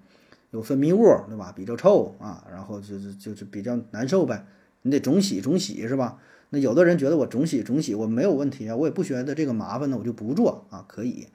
[0.51, 1.51] 有分泌物对吧？
[1.55, 4.45] 比较臭啊，然后就是就是比较难受呗。
[4.83, 6.19] 你得总洗总洗是吧？
[6.51, 11.27] 那有的人觉得我总洗总洗我没有问题啊，我也不觉得这个麻烦呢，我就不做啊，可以。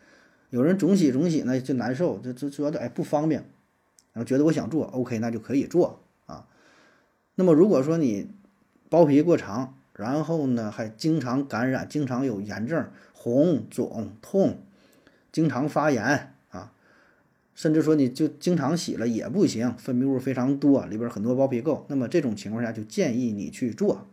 [0.51, 3.45] 有人总洗总洗呢就难受，就就觉得哎不方便，
[4.13, 6.47] 然后觉得我想做，OK，那就可以做啊。
[7.37, 8.29] 那么如果说你
[8.89, 14.59] 包皮过长，然后呢还经常感染，经常有炎症、红肿痛，
[15.31, 16.73] 经常发炎啊，
[17.55, 24.09] 甚至说你就经常洗了也不行，分泌物非常多，里边很多包皮垢，那么这种情况下就建议你去做。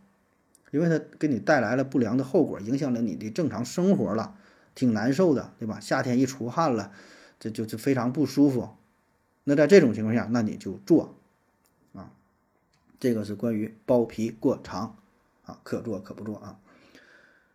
[0.71, 4.35] 因为它给你带来了不良的后果，影响了你的正常生活了，
[4.73, 5.79] 挺难受的，对吧？
[5.79, 6.91] 夏天一出汗了，
[7.39, 8.69] 这就就非常不舒服。
[9.43, 11.15] 那在这种情况下，那你就做，
[11.93, 12.11] 啊，
[12.99, 14.95] 这个是关于包皮过长，
[15.45, 16.57] 啊，可做可不做啊。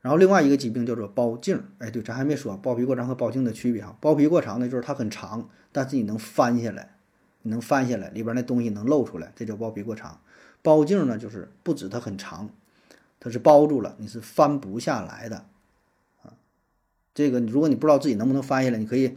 [0.03, 3.97] 然后另外一个疾病叫做包茎，哎，对，咱还没说包皮过长和包茎的区别哈。
[4.01, 6.97] 包皮过长呢，就是它很长，但是你能翻下来，
[7.43, 10.21] 你能翻下来，里边那东西能露出来，这叫包皮过长。
[10.63, 12.51] 包茎呢，就是不止它很长。
[13.27, 15.47] 它是包住了，你是翻不下来的，
[16.23, 16.33] 啊，
[17.13, 19.17] 这个如果你不知道自己能不能翻下来，你可以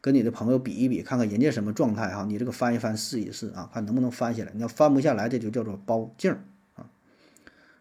[0.00, 4.52] 跟你的朋友比一比，看看人家什么状态哈，你这个翻一翻试一试啊，看能不能翻下来。
[4.54, 6.30] 你要翻不下来，这就叫做包茎
[6.76, 6.88] 啊。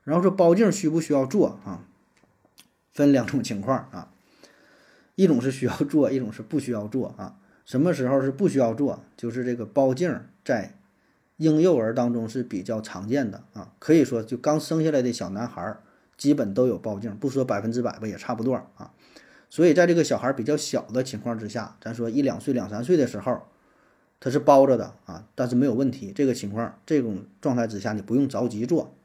[0.03, 1.85] 然后说包茎需不需要做啊？
[2.91, 4.11] 分两种情况啊，
[5.13, 7.37] 一种是需要做，一种是不需要做啊。
[7.65, 9.03] 什么时候是不需要做？
[9.15, 10.11] 就是这个包茎
[10.43, 10.76] 在。
[11.37, 15.81] 婴幼儿当中是比较常见的啊，可以说就刚生下来的小男孩儿
[16.17, 18.91] 基本都有包茎，不说百分之百吧，也差不多啊。
[19.49, 23.43] 所以在这个小孩比较小的情况之下，咱说一两岁、两三岁的时候，
[24.19, 26.11] 他是包着的啊，但是没有问题。
[26.13, 28.95] 这个情况、这种状态之下，你不用着急做。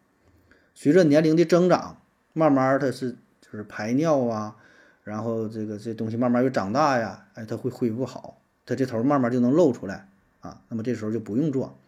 [0.75, 1.99] 随着年龄的增长，
[2.33, 3.13] 慢慢他是
[3.43, 4.57] 就是排尿啊，
[5.05, 10.09] 然后这个这东西慢慢又长大呀，哎，他会恢复好，他这头慢慢就能露出来
[10.41, 10.63] 啊。
[10.71, 11.79] 那么这时候就不用做。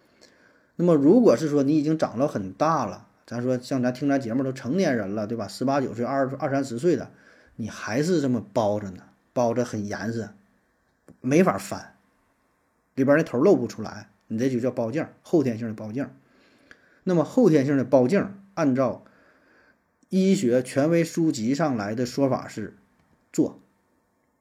[0.76, 5.46] 那么，如果是说你已经长了很大了，咱说像咱听咱节目都成年人了，对吧？
[5.46, 7.10] 十八九岁、二二三十岁的，
[7.56, 10.30] 你还是这么包着呢，包着很严实，
[11.20, 11.94] 没法翻，
[12.94, 16.08] 里边那头露不出来，你这就叫包茎，后天性的包茎。
[17.04, 19.04] 那么后天性的包茎，按照
[20.08, 22.76] 医学权威书籍上来的说法是
[23.32, 23.60] 做，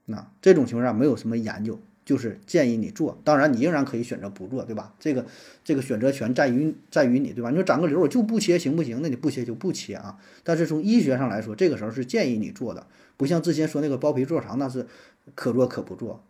[0.06, 1.80] 那这种情况下没有什么研究。
[2.06, 4.93] 就是建议你做，当然你仍然可以选择不做，对吧？
[4.99, 5.26] 这个
[5.64, 7.49] 这个选择权在于在于你，对吧？
[7.49, 8.99] 你说长个瘤我就不切行不行？
[9.01, 10.20] 那你不切就不切啊。
[10.43, 12.86] 但是从医学上来说，这个时候是建议你做的，
[13.16, 14.86] 不像之前说那个包皮做肠，那是
[15.34, 16.22] 可做可不做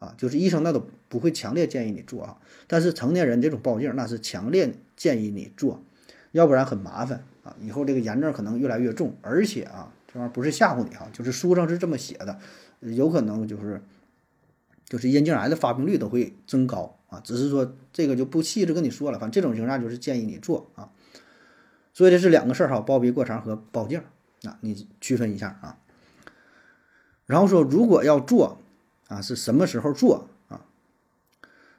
[0.00, 0.14] 啊。
[0.18, 2.38] 就是医生那都不会强烈建议你做啊。
[2.66, 5.80] 但是成年人这种包茎那是强烈建议你做，
[6.32, 7.54] 要不然很麻烦啊。
[7.60, 12.36] 以后这个炎症可能越来越重，而且啊，这玩意儿不是吓唬你哈，就是书上是这么写的，
[12.80, 13.80] 有可能就是。
[14.90, 20.90] 就是阴茎癌的发病率都会增高啊，只是说这个就不细致跟你说了，反正这种情况下就是建议你做啊。
[21.94, 24.00] 所以这是两个事儿哈，包皮过长和包茎
[24.42, 25.78] 啊，你区分一下啊。
[27.26, 28.60] 然后说如果要做
[29.06, 30.66] 啊，是什么时候做啊？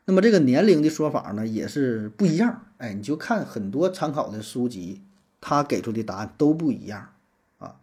[0.05, 5.01] 那么这个年龄的说法呢也是不一样，哎，你就看很多参考的书籍，
[5.41, 7.09] 他给出的答案都不一样
[7.57, 7.75] 啊。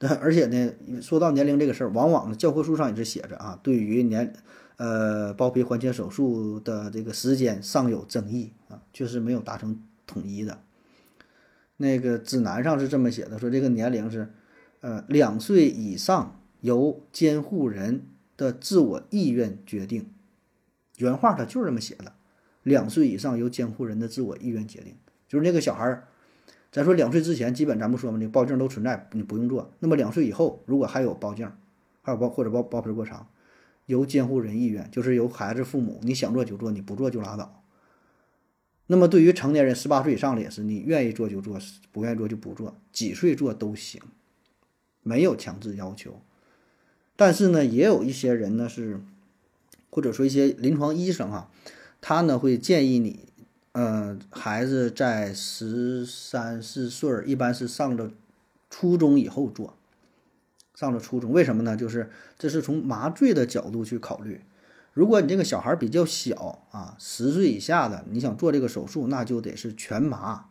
[0.20, 4.34] 而且呢，说到年龄这个事儿，往往呢教科书上也是写着啊，对于年。
[4.76, 10.58] 呃，包皮环切手术的这个时间尚有争议啊，确实没有达成统一的。
[11.76, 14.32] 那个指南上是这么写的，说这个年龄是，
[14.80, 18.06] 呃，两岁以上由监护人
[18.36, 20.10] 的自我意愿决定。
[20.98, 22.12] 原话他就是这么写的，
[22.62, 24.96] 两岁以上由监护人的自我意愿决定。
[25.28, 26.08] 就是那个小孩儿，
[26.70, 29.72] 咱说两岁之前，基本咱不说嘛，那包茎都存在，你不用做。
[29.78, 31.48] 那么两岁以后，如果还有包茎，
[32.02, 33.28] 还有包或者包包皮过长。
[33.86, 37.62] 由监护人意愿，就是由孩子父母，你想做就做，你不做就拉倒。
[38.86, 41.58] 那么对于成年人，十八岁以上的也是，你愿意做就做，
[41.90, 44.00] 不愿意做就不做，几岁做都行，
[45.02, 46.20] 没有强制要求。
[47.16, 49.00] 但是呢，也有一些人呢是，
[49.88, 51.50] 或者说一些临床医生啊，
[52.00, 53.28] 他呢会建议你，
[53.72, 58.10] 呃，孩子在十三四岁，一般是上了
[58.68, 59.76] 初中以后做。
[60.74, 61.76] 上了初中，为什么呢？
[61.76, 64.42] 就是这是从麻醉的角度去考虑。
[64.92, 70.46] 如果你这个小孩比较小啊，十岁以下的，你想做这个手术，那就得是全麻，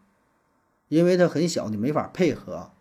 [0.87, 2.71] 因为他很小，你没法配合。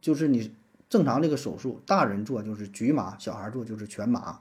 [0.00, 0.54] 就是你
[0.88, 4.40] 正常这个手术，大人做就是局麻，小孩做就是全麻。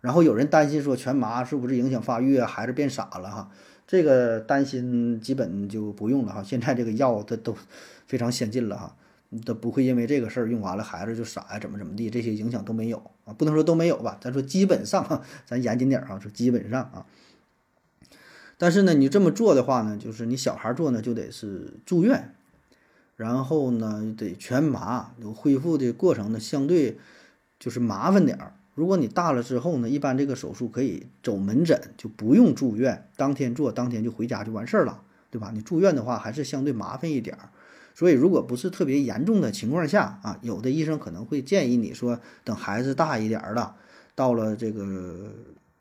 [0.00, 2.46] 然后有人担心说全麻是不是影响发育啊？
[2.46, 3.50] 孩子变傻了哈？
[3.86, 6.42] 这个担心基本就不用了哈。
[6.42, 7.56] 现在这个药它都
[8.06, 8.96] 非常先进了哈。
[9.44, 17.06] 都不会因为这个事儿用完了孩子就傻呀，怎么怎么地，这些影响都没有啊，不能说都没有吧，咱说基本上，咱严谨点儿啊，说基本上啊。
[18.56, 22.34] 但是呢，你这么做的话呢，就是你小孩做呢就得是住院，
[23.16, 26.98] 然后呢得全麻，有恢复的过程呢相对
[27.58, 28.54] 就是麻烦点儿。
[28.74, 35.50] 如果你大了之后呢，一般这个手术可以走门诊，就不用住院，当天做当天就回家就完事儿了，对吧？
[35.52, 37.50] 你住院的话还是相对麻烦一点儿。
[37.98, 43.74] 所以，如果不是特别严重的情况下啊，有的医生可能会建议你说，等孩子大一点儿了，
[44.14, 45.32] 到了这个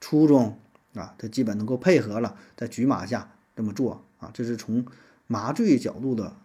[0.01, 0.57] 初中
[0.95, 4.83] 啊，他基本能够配合了，在局麻下这么做啊，这是从
[5.27, 6.35] 麻醉角度的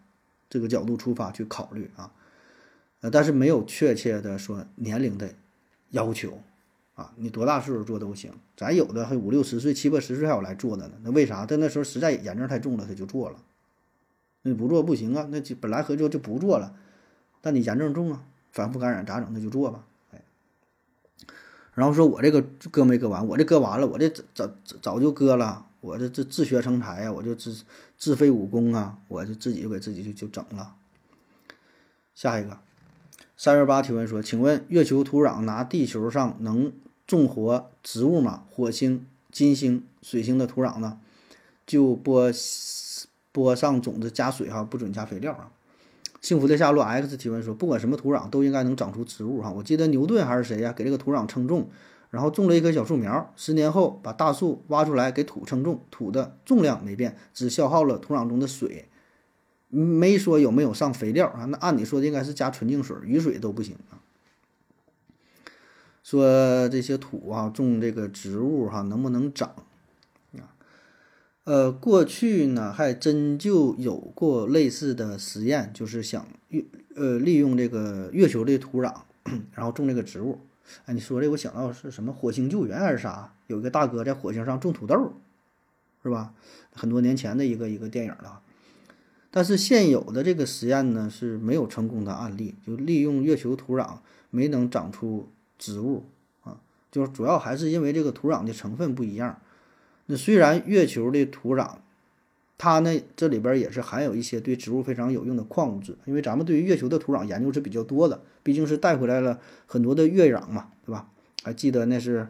[0.51, 2.13] 这个角度出发去考虑啊，
[3.01, 5.33] 呃，但是没有确切的说年龄的
[5.89, 6.43] 要求
[6.93, 11.47] 啊，你多大岁数做都行，咱有的还五六十岁、七八十岁还有来做的呢，那为啥？
[11.47, 13.39] 他那时候实在炎症太重了，他就做了。
[14.43, 16.75] 那不做不行啊，那就本来合作就不做了，
[17.41, 19.29] 但你炎症重啊，反复感染咋整？
[19.33, 20.21] 那就做吧，哎。
[21.75, 27.65] 然后说我这个割没割完，我这割完了，我这早早早就割了，我这这自学成才呀，我就自
[27.97, 30.75] 自废武功啊，我就自己就给自己就就整了。
[32.13, 32.59] 下一个，
[33.37, 36.73] 三月八提问说，请问月球土壤拿地球上能
[37.07, 38.43] 种活植物吗？
[38.51, 40.99] 火星、金星、水星的土壤呢？
[41.65, 42.33] 就播。
[43.33, 45.51] 播上种子加水哈，不准加肥料啊。
[46.21, 49.51] 幸福的夏洛 X 提问说，不管什么土壤都应该能长出植物哈。
[49.51, 51.69] 我记得牛顿还是谁呀，给这个土壤称重，
[52.11, 58.89] 然后种了一棵小树苗，十年后把大树挖出来给土称重，土的重量没变，只消耗了土壤中的水，
[59.69, 61.47] 没说有没有上肥料啊。
[61.47, 63.99] 那按理说应该是加纯净水，雨水都不行啊。
[66.05, 69.53] 说这些土啊，种这个植物哈，能不能长？
[71.45, 76.65] 呃，过去呢还真就有过类似的实验，就是想月
[76.95, 78.95] 呃利用这个月球的土壤，
[79.53, 80.39] 然后种这个植物。
[80.87, 83.35] 哎，你说这我想到是什么火星救援还是啥？
[83.49, 85.15] 有一个大哥在火星上种土豆，
[86.05, 86.33] 是吧？
[86.73, 88.41] 很多年前的一个一个电影了。
[89.33, 93.99] 但是现有的这个实验呢是没有成功的案例，就利用月球土壤
[94.31, 95.29] 没能长出
[95.59, 96.05] 植物
[96.43, 96.61] 啊。
[96.93, 99.42] 就是主要还是因为这个土壤的成分不一样。
[100.17, 101.77] 虽然月球的土壤，
[102.59, 111.09] 它呢这里边也是含有一些对植物非常有用的矿物质，因为咱们对于月球的土壤研究是比较多的，毕竟是带回来了很多的月壤嘛，对吧？
[111.43, 112.29] 还记得那是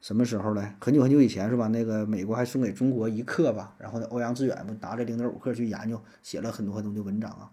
[0.00, 0.74] 什么时候呢？
[0.78, 1.66] 很久很久以前是吧？
[1.68, 7.50] 那个美国还送给中国一克吧，然后呢，欧阳志远不拿着零点五克去研究，写了很多很多的文章啊。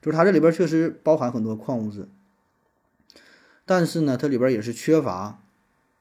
[0.00, 2.06] 就是它这里边确实包含很多矿物质，
[3.64, 5.40] 但是呢，它里边也是缺乏，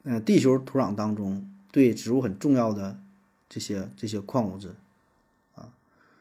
[0.03, 2.99] 嗯，地球土壤当中对植物很重要的
[3.54, 4.70] 这些这些矿物质
[5.54, 5.70] 啊。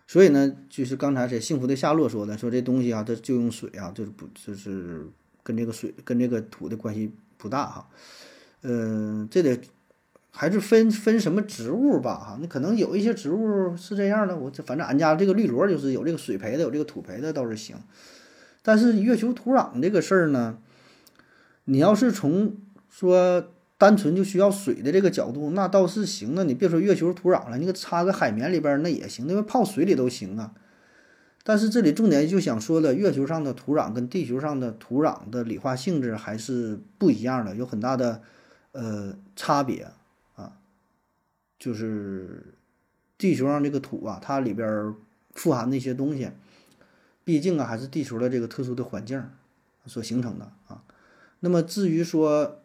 [0.07, 5.07] 所以呢，就是刚才这幸福的夏洛说的，说这东西啊，它就用水啊，就是不就是
[5.43, 7.89] 跟这个水跟这个土的关系不大哈。
[8.61, 9.59] 嗯，这得
[10.31, 12.39] 还是分分什么植物吧哈。
[12.41, 17.77] 那可能有一些植物是这样的，我这反正俺家这个绿萝就是有这个水培的，有这个土培的倒是行。
[18.63, 20.59] 但是月球土壤这个事儿呢，
[21.65, 22.57] 你要是从
[22.89, 23.51] 说
[23.83, 26.45] 单纯就需要水的这个角度，那倒是行啊。
[26.45, 30.55] 你别说月球土壤了，你给插个海绵里边那也行，因为泡水里都行啊。
[31.43, 38.23] 但是这里重点就想说的，月球上的土壤跟地球上的土壤的理化性质还是不一样的，有很大的。
[38.71, 39.87] 呃，差别
[40.35, 40.53] 啊，
[41.59, 42.55] 就是
[43.19, 44.95] 地球上这个土啊，它里边
[45.35, 46.31] 富含的一些东西，
[47.23, 49.23] 毕竟啊还是地球的这个特殊的环境
[49.85, 50.85] 所形成的啊。
[51.41, 52.62] 那么至于说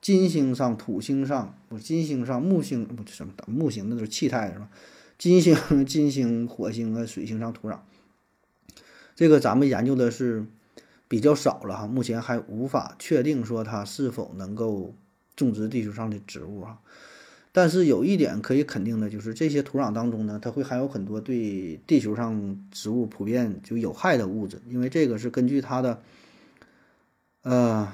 [0.00, 4.68] 金星上、土星上，不，金星上、木星不什么木星那都是气态是吧？
[5.18, 7.78] 金星、 金星、火星和水星上土壤，
[9.14, 10.46] 这个咱们研究的是
[11.08, 14.94] 比较少了哈，目前还无法确定说它是否能够。
[15.36, 16.80] 种植地球上的植物啊，
[17.50, 26.02] 但是有一点可以肯定的，就是这些土壤当中呢，它会含有很多对地球上植物普遍就有害的物质，因为这个是根据它的
[27.40, 27.90] 呃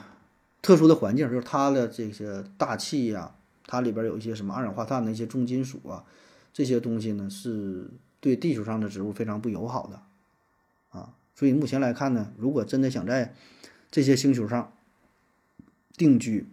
[0.63, 3.35] 特殊的环境，就是它的这些大气呀，
[3.67, 6.05] 它里边有一些什么二氧化碳的一些重金属啊，
[6.53, 7.89] 这些东西呢是
[8.21, 10.03] 对地球上的植物非常不友好的
[10.91, 13.35] 啊，所以目前来看呢，如果真的想在
[13.91, 14.73] 这些星球上
[15.97, 16.47] 定居，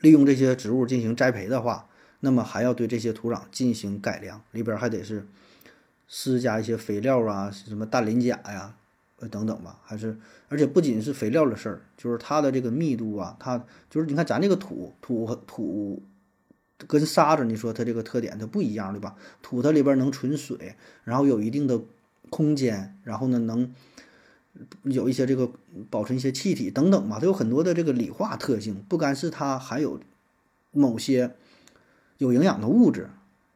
[0.00, 1.88] 利用这些植物进行栽培的话，
[2.20, 5.26] 那么还要对这些土壤进行改良，里边还得是
[6.06, 8.76] 施加一些肥料啊，什么氮磷钾呀，
[9.18, 16.02] 呃等等吧，还是而且不仅是肥料的事儿，就是它的这个密度啊，它就是你看咱这个土土土
[16.86, 19.16] 跟沙子，你说它这个特点它不一样对吧？
[19.42, 21.80] 土它里边能存水，然后有一定的
[22.30, 23.72] 空间，然后呢能。
[24.84, 25.52] 有一些这个
[25.90, 30.00] 保存一些气体等等嘛，它有很多的这个理化特性，不干是它含有
[30.70, 31.36] 某些
[32.16, 33.10] 有营养的物质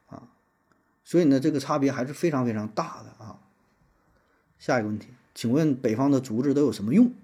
[0.09, 0.29] 啊，
[1.03, 3.41] 所以呢，这个差别还是非常非常大的啊。
[4.59, 5.09] 下一个问题，
[5.41, 7.15] 请问北方的竹子都有什么用？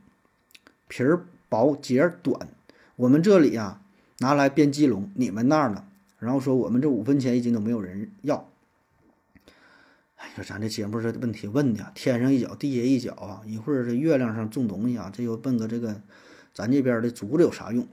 [0.89, 2.49] 皮儿薄，节儿短，
[2.97, 3.83] 我们这里呀
[4.21, 5.85] 拿来编鸡笼，你们那儿呢？
[6.19, 8.49] 然后说我们这五分钱一斤都没有人要。
[10.17, 13.43] 哎呀，咱这节目这问题问的，天上一脚地下一脚啊！
[13.45, 16.01] 一会儿这月亮上种东西啊，这又奔个这个，
[16.55, 17.87] 咱这边的竹子有啥用？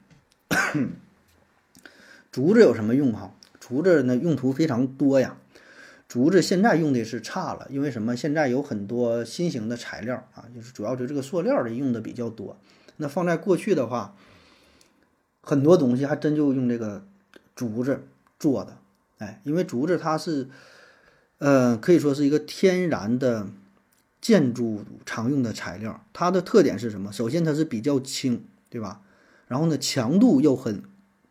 [2.31, 3.35] 竹子有什么用哈？
[3.59, 5.35] 竹子呢用途非常多呀。
[6.13, 8.15] 竹子现在用的是差了，因为什么？
[8.15, 12.55] 现在有很多新型的材料啊，就是主要就这个塑料的用的比较多。
[12.97, 14.15] 那放在过去的话，
[15.41, 17.03] 很多东西还真就用这个
[17.55, 18.03] 竹子
[18.37, 18.77] 做的。
[19.17, 20.49] 哎，因为竹子它是。
[21.39, 23.47] 呃，可以说是一个天然的
[24.21, 26.05] 建筑常用的材料。
[26.13, 27.11] 它的特点是什么？
[27.11, 29.01] 首先，它是比较轻，对吧？
[29.47, 30.83] 然后呢，强度又很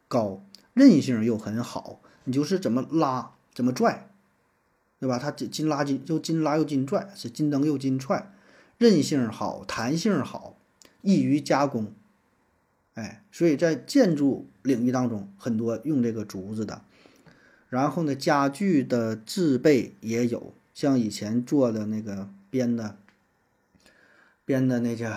[0.09, 2.03] 高，韧性又很好。
[2.25, 4.11] 你就是怎么拉怎么拽，
[5.03, 5.19] 对吧？
[5.19, 8.33] 它紧紧拉紧又紧拉又紧拽，是紧蹬又紧踹，
[8.79, 10.57] 韧性好，弹性好，
[11.01, 11.93] 易于加工。
[12.95, 16.83] 哎，所以在建筑领域当中，很多用这个竹子的。
[17.69, 22.97] 然后呢，家具的制备也有，像以前做的那个编的，
[24.45, 25.13] 编的那叫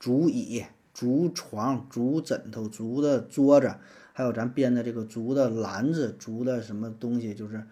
[0.00, 3.76] 竹椅、竹床、竹枕头、竹的桌子，
[4.12, 7.64] 还有咱编的这个竹的篮子、竹的什么东西，就是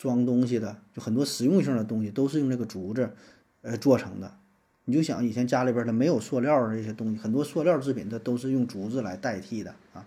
[0.00, 3.10] 装东西的，就很多实用性的东西都是用这个竹子，
[3.60, 4.32] 呃做成的。
[4.86, 10.06] 你就想以前家里边它没有塑料这些东西，很多塑料制品它都是用竹子来代替的啊。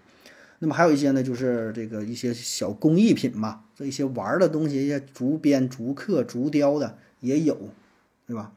[0.57, 7.55] 那么还有一些呢，就是这个一些小工艺品嘛，这一些玩的东西，一些竹编、竹刻、竹雕的也有，
[8.25, 8.51] 对吧？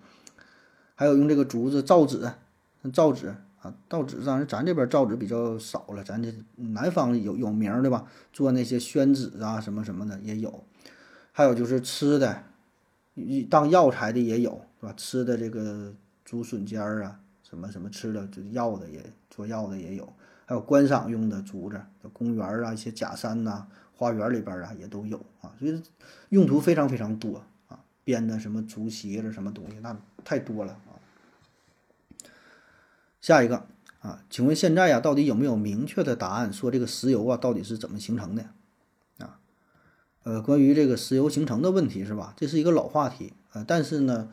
[0.95, 2.33] 还有用这个竹子造纸，
[2.95, 8.07] 造纸啊，造纸上咱这边造纸比较少了，咱这南方有有名的吧？
[8.33, 10.65] 做那些宣纸啊，什么什么的也有。
[11.37, 12.45] 还有就是吃的，
[13.51, 14.95] 当药材的也有，是吧？
[14.97, 15.93] 吃的这个
[16.25, 20.11] 竹笋尖儿啊，什么什么吃的，就药的也做药的也有。
[20.47, 21.79] 还有观赏用的竹子，
[22.15, 25.83] 公园啊、一些假山呐、花园里边啊也都有啊，所以
[26.31, 27.85] 用途非常非常多啊。
[28.03, 30.97] 编的什么竹席子什么东西，那太多了啊。
[33.21, 33.67] 下一个
[34.01, 38.47] 啊，请问现在呀，到底有没有明确的答案说这个石油啊到底是怎么形成的？
[40.27, 42.35] 呃，关于这个石油形成的问题是吧？
[42.37, 44.29] 这是一个老话题啊，但是呢。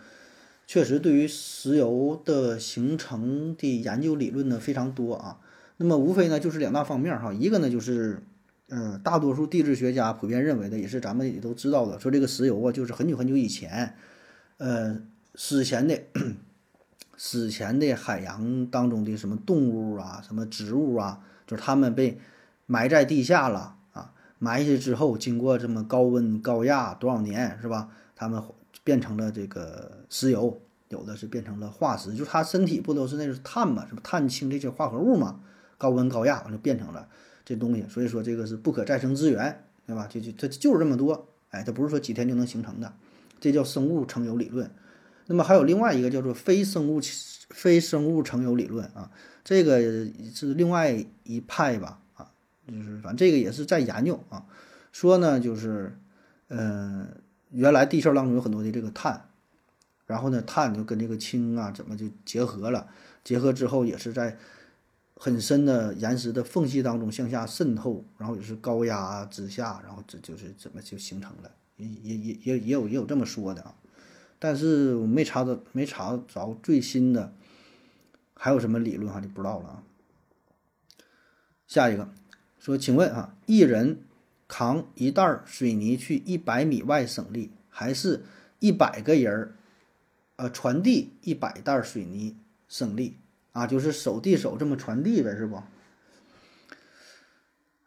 [0.66, 5.38] 确实，对于石油的形成的研究理论呢非常多啊。
[5.76, 8.24] 那么无非呢就是两大方面哈，一个呢就是，
[8.70, 13.94] 呃，大多数地质学家普遍认为的，也是咱们也都知道的，说这个石油啊就是很久很久以前，
[14.58, 14.98] 呃，
[15.36, 16.00] 史前的
[17.18, 22.18] 史前的海洋当中的什么动物啊、什么植物啊，就是它们被
[22.66, 23.76] 埋在地下了，
[24.44, 27.90] 埋下之后，经过这么高温高压多少年是吧？
[28.16, 28.44] 它们。
[28.86, 35.40] 变成了这个石油，有的是变成了化石，就是它身体不都是那是碳嘛，什么碳氢这些化合物嘛，
[35.78, 37.08] 高温高压完就变成了
[37.46, 40.06] 这东西，所以说这个是不可再生资源，对吧？
[40.08, 42.92] 就就它就是这么多，哎，它不是说几天就能形成的，
[43.40, 44.70] 这叫生物成油理论。
[45.28, 47.00] 那么还有另外一个叫做非生物
[47.52, 49.10] 非生物成油理论啊，
[49.46, 52.02] 这个是另外一派吧，
[52.68, 54.46] 就是反正这个也是在研究啊，
[54.92, 55.98] 说呢就是
[56.48, 57.08] 嗯。
[57.56, 59.30] 原来地壳当中有很多的这个碳，
[60.08, 62.90] 然后呢，碳就跟这个氢啊怎么就结合了？
[63.24, 64.36] 结合之后也是在
[65.14, 71.52] 很深的岩石的缝隙当中向下渗透，然后也是高压之下，然后这就是怎么就形成了？
[71.78, 73.76] 也也也也也有也有这么说的啊，
[74.40, 77.36] 但是我没查到没查着最新的
[78.34, 79.84] 还有什么理论哈就不知道了啊。
[81.68, 82.10] 下一个
[82.64, 84.00] 说，请问啊，一人。
[84.46, 88.24] 扛一袋水泥去一百米外省力，还是
[88.60, 89.56] 一百个人儿，
[90.36, 92.36] 呃，传递一百袋水泥
[92.68, 93.18] 省力
[93.54, 93.66] 啊？
[93.66, 95.64] 就是手递手这么传递呗，是不？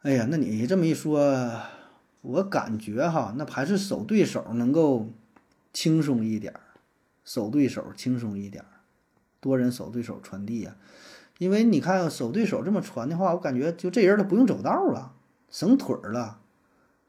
[0.01, 1.61] 哎呀，那你这么一说，
[2.21, 5.07] 我感觉哈，那还是手对手能够
[5.71, 6.59] 轻松一点儿，
[7.23, 8.67] 手对手轻松一点儿，
[9.39, 10.75] 多人手对手传递呀。
[11.37, 15.13] 因为你看手对手这么传的话，我感觉就这人他不用走道了，
[15.49, 16.39] 省腿儿了。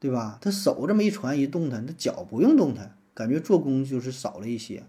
[0.01, 0.37] 对吧？
[0.39, 4.85] 他手这么一传一动弹，他脚不用动弹，感觉做工就是少了一些。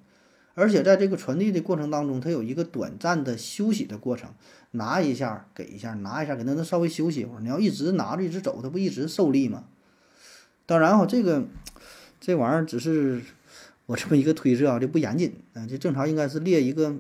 [0.55, 4.31] 而且在这个传递的过程当中，它有一个短暂的休息的过程，
[4.71, 7.41] 拿一下给一下，拿一下给他能稍微休息一会儿。
[7.41, 9.65] 你要一直拿着一直走，他不一直受力吗？
[10.65, 11.43] 当然哈，这个
[12.21, 13.21] 这玩意儿只是
[13.87, 16.95] 我这么一个推测啊，这不严谨啊，这正常应该是列一个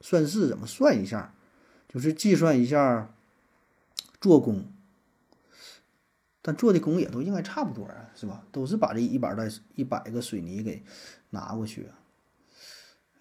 [0.00, 1.34] 算式，怎么算一下？
[1.92, 3.12] 就是计算一下
[4.20, 4.64] 做工。
[6.42, 8.46] 但做的工也都应该差不多啊，是吧？
[8.50, 10.82] 都是把这一百袋一百个水泥给
[11.28, 11.88] 拿过去，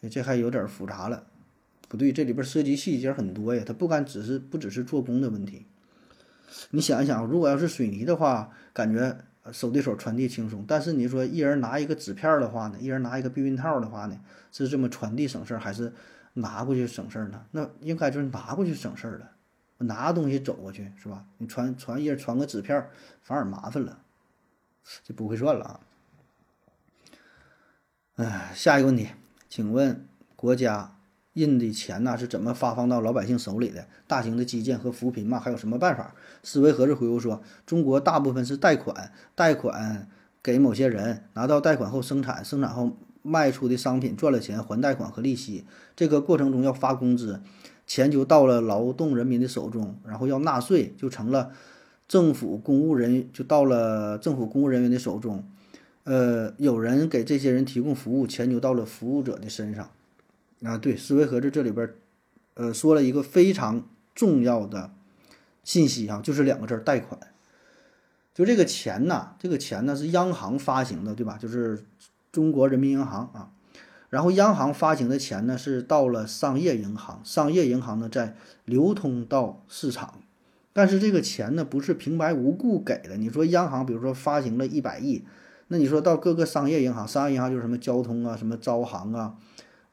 [0.09, 1.28] 这还有点复杂了。
[1.89, 5.65] 不对，这里边涉及细节很多呀，它不敢只是不只是做工的问题。
[6.70, 9.17] 你想一想，如果要是水泥的话，感觉
[9.51, 14.17] 手对手传递轻松；但是你说一人拿一个纸片的话呢，一人拿一个避孕套的话呢，
[14.49, 15.91] 是这么传递省事儿，还是
[16.41, 17.45] 拿过去省事儿呢？
[17.51, 19.31] 那应该就是拿过去省事儿了。
[19.81, 21.23] 拿东西走过去是吧？
[21.37, 22.89] 你传传一传个纸片，
[23.21, 23.99] 反而麻烦了，
[25.03, 25.79] 就不会算了啊！
[28.17, 29.07] 哎，下一个问题，
[29.47, 30.97] 请问国家
[31.31, 33.87] 印的钱呢是怎么发放到老百姓手里的？
[34.05, 36.13] 大型的基建和扶贫嘛，还有什么办法？
[36.43, 40.09] 思维盒子回复说，中国大部分是贷款，贷款
[40.43, 45.65] 给某些人，拿到贷款后生产，生产后卖出的商品赚了钱还贷款和利息，
[45.95, 47.41] 这个过程中要发工资。
[47.86, 51.51] 钱就到了劳动人民的手中，然后要纳税，就成了
[52.07, 55.43] 政府公务人，就到了政府公务人员的手中。
[56.03, 59.89] 呃，有人给这些人提供服务，钱就到了服务者的身上。
[60.63, 61.89] 啊，对，思维盒子这里边，
[62.53, 64.91] 呃，说了一个非常重要的
[65.63, 67.20] 信息啊，就是两个字儿：贷款。
[68.36, 71.38] 就这个钱呐，这个钱呢是央行发行的，对吧？
[71.38, 71.84] 就是
[72.32, 73.51] 中国人民银行啊。
[74.09, 80.15] 然后央行发行的钱呢，是到了商业银行，商业银行呢再流通到市场，
[80.73, 83.17] 但是这个钱呢不是平白无故给的。
[83.17, 85.23] 你说央行比如说发行了一百亿，
[85.67, 89.36] 那你说到各个商业银行，商业银行就是什么交通啊、什么招行啊、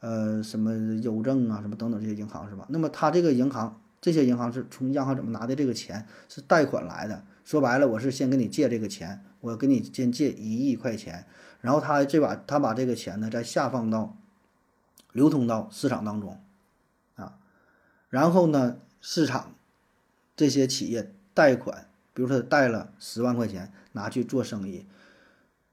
[0.01, 0.73] 呃什么
[1.03, 2.65] 邮政啊、什么等等这些银行是吧？
[2.71, 6.07] 那么它这个银行，这些银行是从央行怎么拿的这个钱？
[6.27, 7.23] 是贷款来的。
[7.45, 11.27] 说白了，我是先跟你借这个钱，我跟你先借一亿块钱。
[11.61, 14.17] 然后他这把他把这个钱呢再下放到
[15.13, 16.41] 流通到市场当中，
[17.17, 17.39] 啊，
[18.09, 19.55] 然后呢市场
[20.37, 24.87] 这些企业贷款，比如说贷了十万块钱拿去做生意，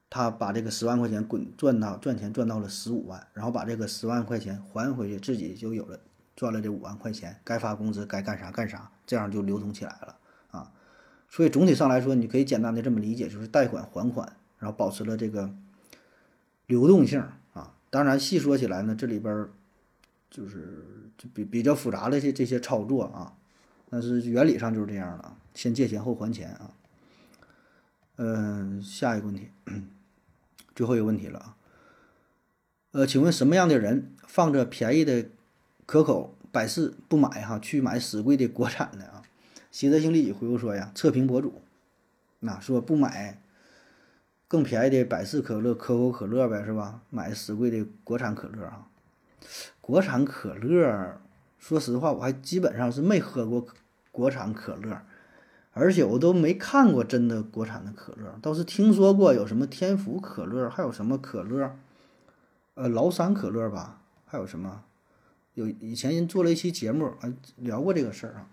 [0.08, 5.98] 他把这个十万块钱滚赚到赚钱赚到了十五万，然后把这个十万块钱还回去，自己就有了
[6.34, 10.16] 赚了这五万块钱，该发工资该干啥干啥，这样就流通起来了
[10.50, 10.72] 啊。
[11.28, 15.52] 所以总体上来说，你可以简单的这么理解，就是贷款还款，然后保持了这个
[16.66, 17.20] 流动性
[17.52, 17.74] 啊。
[17.90, 19.48] 当然细说起来呢，这里边
[20.30, 20.84] 就是
[21.16, 23.32] 就比比较复杂的这这些操作啊，
[23.88, 26.70] 但是原理上就是这样的，先借钱后还钱啊。
[28.16, 29.48] 嗯，下一个问题，
[30.74, 31.56] 最后一个问题了啊。
[32.92, 35.26] 呃，请问什么样的人放着便宜的
[35.86, 39.22] 可口百事不买哈，去买死贵的国产的啊？
[39.70, 41.60] 习德性利己回复说呀，测评博主，
[42.38, 43.40] 那说不买
[44.48, 47.00] 更便宜的百事可乐、可口可乐呗，是吧？
[47.10, 48.86] 买死贵的国产可乐啊。
[49.80, 51.20] 国产可乐，
[51.58, 53.66] 说实话，我还基本上是没喝过
[54.12, 55.02] 国产可乐。
[55.76, 61.76] 而且我都没看过真的国产的可乐，倒是听说过有什么天府可乐，还有什么可乐，
[62.74, 64.84] 呃，崂山可乐吧，还有什么，
[65.54, 68.46] 有以前人做了一期节目啊，聊过这个事儿啊，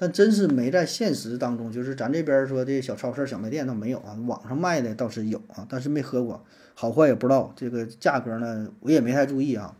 [0.00, 6.42] 但真是没在现实当中，就是咱这边说的小超市、小卖店倒没有啊，网上卖的倒是有啊，但是没喝过，
[6.74, 9.76] 好坏也不知道，这个价格呢，我也没太注意啊。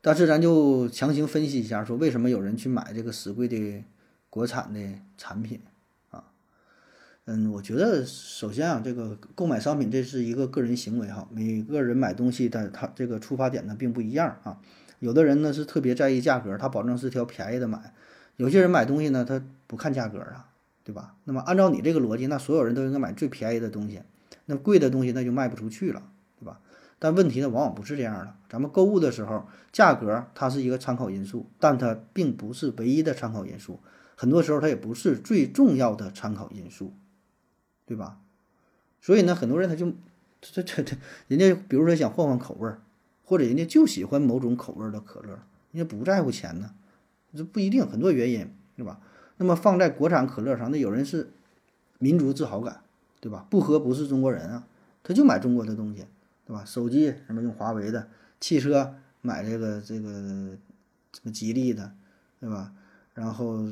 [0.00, 3.84] 但是咱就强行分析一下，说为什么有人去买这个死贵的。
[4.32, 4.80] 国产的
[5.18, 5.60] 产品
[6.12, 6.22] 啊，
[7.24, 14.60] 嗯，我觉得首先啊，这个购买商品这是一个个人行为哈，每个人买东西的他这个出发点呢并不一样啊。
[15.00, 17.92] 有的人呢是特别在意价格，他保证是挑便宜的买；
[18.40, 20.48] 有些人买东西呢他不看价格啊，
[20.82, 21.14] 对吧？
[21.24, 24.00] 那么按照你这个逻辑，那所有人都应该买最便宜的东西，
[24.46, 26.02] 那贵的东西那就卖不出去了，
[26.38, 26.58] 对吧？
[26.98, 33.78] 但问题呢往往不是这样的，咱们购物的时候，价格它是一个参考因素，但它并不是唯一的参考因素。
[34.16, 36.94] 很多时候它也不是最重要的参考因素，
[37.84, 38.20] 对吧？
[39.02, 39.92] 所以呢，很多人他就
[40.40, 40.96] 这这这，
[41.28, 42.80] 人家比如说想换换口味儿，
[43.22, 45.38] 或者人家就喜欢某种口味的可乐，
[45.72, 46.70] 人家不在乎钱呢，
[47.34, 49.00] 这不一定，很多原因，对吧？
[49.36, 51.30] 那么放在国产可乐上，那有人是
[51.98, 52.80] 民族自豪感，
[53.20, 53.46] 对吧？
[53.50, 54.66] 不喝不是中国人啊，
[55.02, 56.04] 他就买中国的东西，
[56.46, 56.64] 对吧？
[56.64, 58.08] 手机什么用华为的，
[58.40, 60.10] 汽车买这个这个
[61.12, 61.92] 什么吉利的，
[62.40, 62.72] 对吧？
[63.14, 63.68] 然后。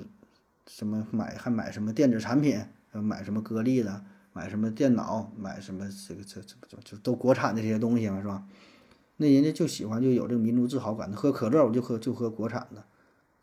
[0.71, 2.63] 什么买还买什么电子产品？
[2.93, 4.05] 买什么格力的？
[4.35, 5.33] 买什么电脑？
[5.35, 8.45] 买什么这个这这不就就都国产的这些东西嘛，是吧？
[9.17, 11.11] 那人家就喜欢就有这个民族自豪感。
[11.13, 12.85] 喝可乐我就喝就喝国产的，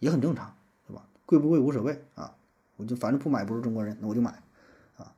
[0.06, 0.56] 也很正常，
[0.88, 1.06] 是吧？
[1.26, 2.36] 贵不贵无所谓啊，
[2.78, 4.42] 我就反正不买不是中国人，那我就买
[4.98, 5.14] 啊。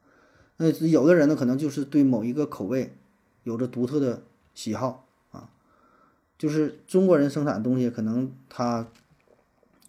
[0.55, 2.97] 那有的人呢，可能就是对某一个口味
[3.43, 4.23] 有着独特的
[4.55, 5.49] 喜好啊，
[6.37, 8.87] 就是中国人生产的东西，可能它。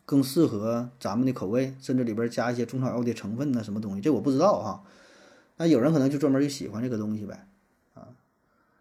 [0.08, 4.00] 更适合咱们的口味，甚至里边加一些中草药的成分呢，什么东西？
[4.00, 4.82] 这我不知道哈。
[5.58, 7.46] 那有人可能就专门就喜欢这个东西呗，
[7.92, 8.08] 啊。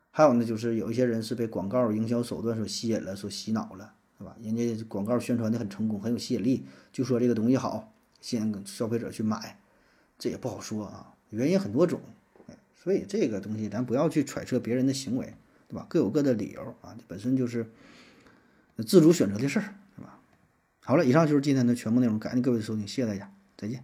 [0.09, 4.35] 还有呢，就是有一些人是被广告营销手段所吸引了，所洗脑了，是吧？
[4.41, 9.59] 人家广告宣传的很成功，很有吸引力，就说这个东西好，吸引消费者去买，
[10.17, 12.01] 这也不好说啊，原因很多种。
[12.75, 15.33] 所以这个东西咱不要去揣测别人的行为，
[15.67, 15.85] 对吧？
[15.89, 17.69] 各有各的理由啊，本身就是
[18.85, 19.75] 自主选择的事儿。
[19.95, 20.19] 是吧
[20.79, 23.83] 好了，以上就是今天的全部内容，感谢各位的收听，谢谢大家，再见。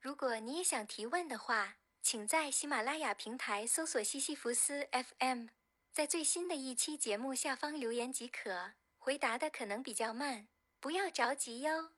[0.00, 5.46] 如果你也想提问的话，请在喜马拉雅平台搜索西西弗斯 FM，
[5.90, 8.72] 在最新的一期节目下方留言即可，
[9.04, 10.48] 回答的可能比较慢，
[10.80, 11.93] 不要着急哟。